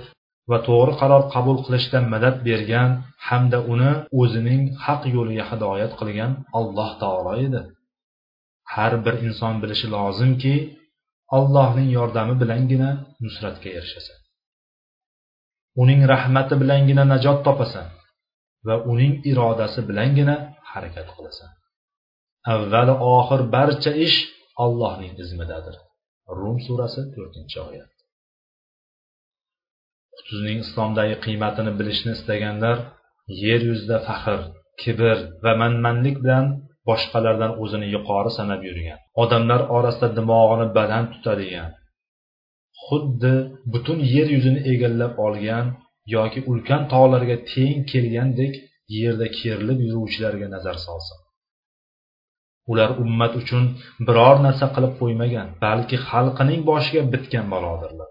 va 0.50 0.58
to'g'ri 0.68 0.94
qaror 1.00 1.22
qabul 1.34 1.58
qilishda 1.64 1.98
madad 2.12 2.36
bergan 2.48 2.90
hamda 3.28 3.58
uni 3.72 3.90
o'zining 4.20 4.62
haq 4.84 5.02
yo'liga 5.16 5.44
hidoyat 5.50 5.92
qilgan 6.00 6.32
alloh 6.58 6.90
taolo 7.02 7.32
edi. 7.46 7.62
Har 8.74 8.92
bir 9.04 9.14
inson 9.26 9.54
bilishi 9.62 9.86
lozimki 9.96 10.54
allohning 11.36 11.88
yordami 11.98 12.34
bilangina 12.42 12.90
nusratga 13.24 13.70
erishasan. 13.78 14.19
Uning 15.82 16.00
rahmati 16.12 16.54
bilangina 16.62 17.04
najot 17.12 17.38
topasan 17.46 17.88
va 18.66 18.74
uning 18.92 19.14
irodasi 19.30 19.80
bilangina 19.88 20.34
harakat 20.72 21.08
qilasan. 21.16 21.50
Avval 22.54 22.88
oxir 23.18 23.40
barcha 23.54 23.92
ish 24.06 24.18
allohning 24.64 25.14
izmidadir 25.22 25.76
rum 26.38 26.56
surasi 26.66 27.00
to'rtinchi 27.14 27.58
oyat. 27.68 27.90
Qutuzning 30.16 30.58
islomdagi 30.66 31.16
qiymatini 31.24 31.72
bilishni 31.78 32.12
istaganlar 32.18 32.78
yer 33.44 33.60
yuzida 33.70 33.98
faxr 34.08 34.40
kibr 34.82 35.16
va 35.44 35.52
manmanlik 35.62 36.16
bilan 36.24 36.46
boshqalardan 36.88 37.52
o'zini 37.62 37.88
yuqori 37.94 38.30
sanab 38.38 38.60
yurgan. 38.68 38.98
Odamlar 39.22 39.60
orasida 39.76 40.08
dimog'ini 40.18 40.66
baland 40.78 41.08
tutadigan 41.14 41.70
xuddi 42.84 43.34
butun 43.72 43.98
yer 44.14 44.28
yuzini 44.36 44.60
egallab 44.72 45.14
olgan 45.26 45.66
yoki 46.16 46.40
ulkan 46.50 46.82
tog'larga 46.92 47.36
teng 47.52 47.78
kelgandek 47.92 48.54
yerda 48.98 49.26
kerilib 49.38 49.78
yuruvchilarga 49.86 50.46
nazar 50.54 50.76
solsin. 50.86 51.18
Ular 52.70 52.90
ummat 53.04 53.32
uchun 53.40 53.64
biror 54.06 54.36
narsa 54.46 54.66
qilib 54.74 54.92
qo'ymagan 55.00 55.48
balki 55.64 55.96
xalqining 56.08 56.60
boshiga 56.70 57.02
bitgan 57.12 57.46
balodirlar. 57.54 58.10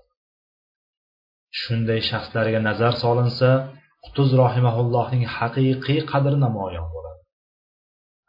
Shunday 1.60 2.00
shaxslarga 2.10 2.60
nazar 2.70 2.94
solinsa 3.04 3.50
qutuz 4.06 4.30
rohimaullohning 4.42 5.24
haqiqiy 5.38 6.00
qadri 6.12 6.38
namoyon 6.46 6.88
bo'ladi. 6.94 7.22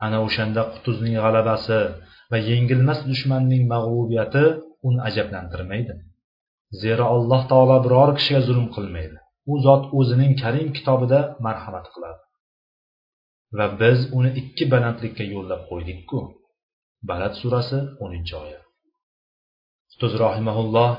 Ana 0.05 0.19
o'shanda 0.27 0.62
qutuzning 0.75 1.14
g'alabasi 1.25 1.81
va 2.31 2.38
yengilmas 2.51 3.01
dushmanning 3.11 3.62
mag'lubiyati 3.75 4.45
uni 4.88 4.99
ajablantirmaydi. 5.09 5.95
Zero 6.83 7.04
alloh 7.14 7.42
taolo 7.50 7.76
biror 7.85 8.11
kishiga 8.18 8.40
zulm 8.48 8.66
qilmaydi. 8.76 9.16
U 9.50 9.52
zot 9.66 9.83
o'zining 9.98 10.33
karim 10.42 10.68
kitobida 10.76 11.20
marhamat 11.44 11.87
qiladi. 11.94 12.20
Va 13.59 13.66
biz 13.80 13.98
uni 14.18 14.30
ikki 14.40 14.64
balandlikka 14.72 15.24
yo'llab 15.35 15.62
qo'ydikku. 15.70 16.18
Balad 17.09 17.35
surasi 17.40 17.78
o'ninchi 18.04 18.35
oyat. 18.44 18.64
Ustoz 19.90 20.12
rohimaulloh 20.22 20.90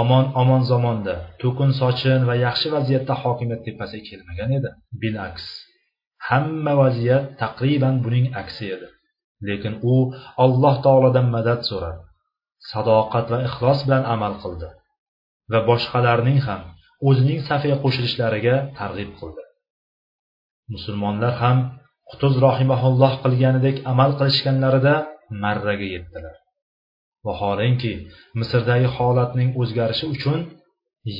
omon 0.00 0.24
omon 0.42 0.62
zamonda 0.70 1.14
to'kin 1.40 1.70
sochin 1.80 2.20
va 2.28 2.34
yaxshi 2.46 2.68
vaziyatda 2.76 3.14
hokimiyat 3.22 3.62
tepasiga 3.66 4.04
kelmagan 4.08 4.50
edi. 4.58 4.70
Bilaks. 5.02 5.44
Hamma 6.28 6.72
vaziyat 6.82 7.24
taqriban 7.42 7.96
buning 8.04 8.26
aksi 8.42 8.64
edi. 8.76 8.88
Lekin 9.48 9.74
u 9.92 9.94
alloh 10.44 10.74
taolodan 10.86 11.26
madad 11.36 11.60
so'radi. 11.68 12.02
Sadoqat 12.70 13.26
va 13.32 13.38
ixlos 13.48 13.80
bilan 13.86 14.04
amal 14.14 14.34
qildi. 14.42 14.68
Va 15.52 15.60
boshqalarning 15.70 16.38
ham 16.46 16.60
o'zining 17.08 17.40
safiga 17.48 17.76
qo'shilishlariga 17.84 18.54
targ'ib 18.78 19.10
qildi. 19.20 19.42
Musulmonlar 20.74 21.34
ham 21.42 21.58
qutuz 22.10 22.34
rohimaulloh 22.46 23.12
qilganidek 23.24 23.76
amal 23.92 24.10
qilishganlarida 24.18 24.94
marraga 25.42 25.86
yetdilar. 25.94 26.36
Vaholanki 27.26 27.92
misrdagi 28.40 28.88
holatning 28.96 29.50
o'zgarishi 29.60 30.06
uchun 30.14 30.40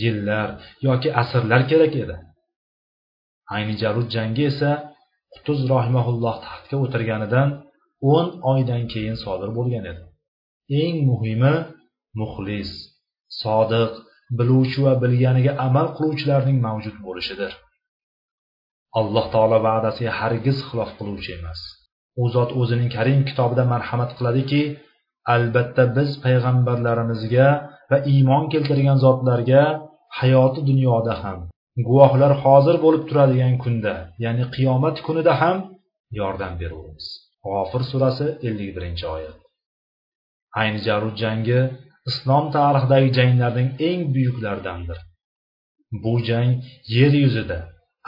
yillar 0.01 0.49
yoki 0.87 1.09
asrlar 1.23 1.63
kerak 1.71 1.95
edi. 2.05 2.17
Ayni 3.57 3.75
jarud 3.83 4.09
jangi 4.17 4.45
esa 4.53 4.71
qutuz 5.35 5.59
rohimaulloh 5.73 6.37
taxtga 6.47 6.77
o'tirganidan 6.85 7.49
o'n 8.15 8.27
oydan 8.53 8.83
keyin 8.93 9.17
sodir 9.25 9.51
bo'lgan 9.59 9.85
edi. 9.93 10.03
Eng 10.83 10.97
muhimi 11.11 11.55
muxlis 12.21 12.71
sodiq 13.43 13.93
biluvchi 14.39 14.81
va 14.87 14.95
bilganiga 15.03 15.53
amal 15.67 15.87
qiluvchilarning 15.97 16.59
mavjud 16.67 16.97
bo'lishidir. 17.07 17.53
Alloh 19.01 19.27
taolo 19.35 19.59
va'dasiga 19.69 20.13
hargiz 20.21 20.59
xilof 20.69 20.91
qiluvchi 20.99 21.31
emas. 21.39 21.61
U 22.23 22.25
zot 22.35 22.51
o'zining 22.61 22.91
karim 22.97 23.21
kitobida 23.29 23.65
marhamat 23.73 24.11
qiladiki 24.19 24.63
albatta 25.35 25.85
biz 25.97 26.11
payg'ambarlarimizga 26.25 27.49
va 27.91 27.99
iymon 28.13 28.45
keltirgan 28.53 28.99
zotlarga 29.05 29.63
hayoti 30.19 30.61
dunyoda 30.71 31.15
ham 31.23 31.39
guvohlar 31.89 32.33
hozir 32.43 32.77
bo'lib 32.85 33.03
turadigan 33.09 33.55
kunda 33.65 33.95
ya'ni 34.25 34.45
qiyomat 34.55 34.97
kunida 35.07 35.33
ham 35.43 35.57
yordam 36.21 36.53
beramiz 36.61 37.05
g'ofir 37.47 37.83
surasi 37.91 38.27
ellik 38.49 38.71
birinchi 38.77 39.07
oyat. 39.17 39.37
Ayni 40.61 40.81
jarud 40.87 41.15
jangi 41.23 41.61
islom 42.11 42.45
tarixidagi 42.57 43.09
janglarning 43.19 43.69
eng 43.89 44.01
buyuklaridandir 44.15 44.99
bu 46.03 46.13
jang 46.29 46.51
yer 46.97 47.13
yuzida 47.25 47.59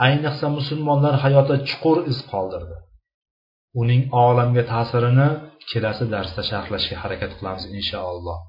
ayniqsa 0.05 0.47
musulmonlar 0.57 1.15
hayotida 1.23 1.57
chuqur 1.69 1.97
iz 2.11 2.19
qoldirdi. 2.31 2.75
Uning 3.81 4.03
olamga 4.25 4.63
ta'sirini 4.73 5.29
kelasi 5.71 6.05
darsda 6.13 6.41
sharhlashga 6.49 6.95
harakat 7.03 7.31
qilamiz 7.37 7.65
inshaalloh. 7.77 8.39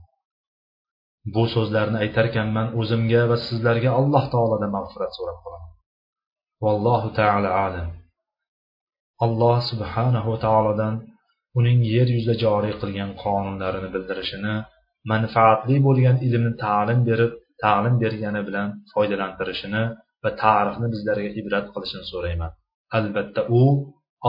Bu 1.35 1.45
so'zlarni 1.55 1.99
aytarkanman 2.05 2.67
o'zimga 2.81 3.23
va 3.31 3.37
sizlarga 3.47 3.91
alloh 4.01 4.25
taolodan 4.35 4.71
mag'firat 4.77 5.13
so'rab 5.19 5.39
qolaman. 5.45 5.73
Vallohu 6.65 7.09
taala 7.21 7.51
alam. 7.67 7.89
Alloh 9.25 9.59
subhanahu 9.71 10.33
taolodan 10.45 10.95
uning 11.59 11.79
yer 11.95 12.09
yuzida 12.15 12.35
joriy 12.45 12.75
qilgan 12.81 13.11
qonunlarini 13.23 13.89
bildirishini 13.95 14.55
manfaatli 15.12 15.76
bo'lgan 15.88 16.18
ilmni 16.28 16.52
ta'lim 16.64 17.00
berib 17.10 17.32
ta'lim 17.64 17.96
bergani 18.04 18.42
bilan 18.48 18.68
foydalantirishini 18.94 19.84
va 20.24 20.32
tarixni 20.44 20.88
bizlarga 20.94 21.30
ibrat 21.42 21.66
qilishini 21.74 22.06
so'rayman 22.12 22.52
albatta 22.98 23.42
u 23.60 23.62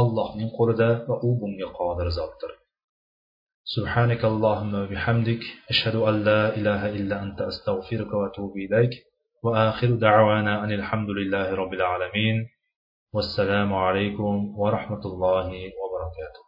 allohning 0.01 0.51
qo'lida 0.59 0.89
va 1.09 1.17
u 1.29 1.31
bunga 1.41 1.69
qodir 1.81 2.11
zotdir 2.21 2.53
سبحانك 3.77 4.23
اللهم 4.33 4.73
وبحمدك 4.83 5.43
أشهد 5.73 5.97
أن 6.09 6.15
لا 6.29 6.43
إله 6.59 6.83
إلا 6.99 7.17
أنت 7.25 7.39
أستغفرك 7.51 8.11
وأتوب 8.19 8.53
إليك 8.65 8.93
وآخر 9.45 9.91
دعوانا 10.07 10.65
أن 10.65 10.71
الحمد 10.81 11.11
لله 11.19 11.55
رب 11.55 11.73
العالمين 11.79 12.37
والسلام 13.15 13.75
عليكم 13.87 14.33
ورحمة 14.63 15.03
الله 15.11 15.49
وبركاته 15.81 16.43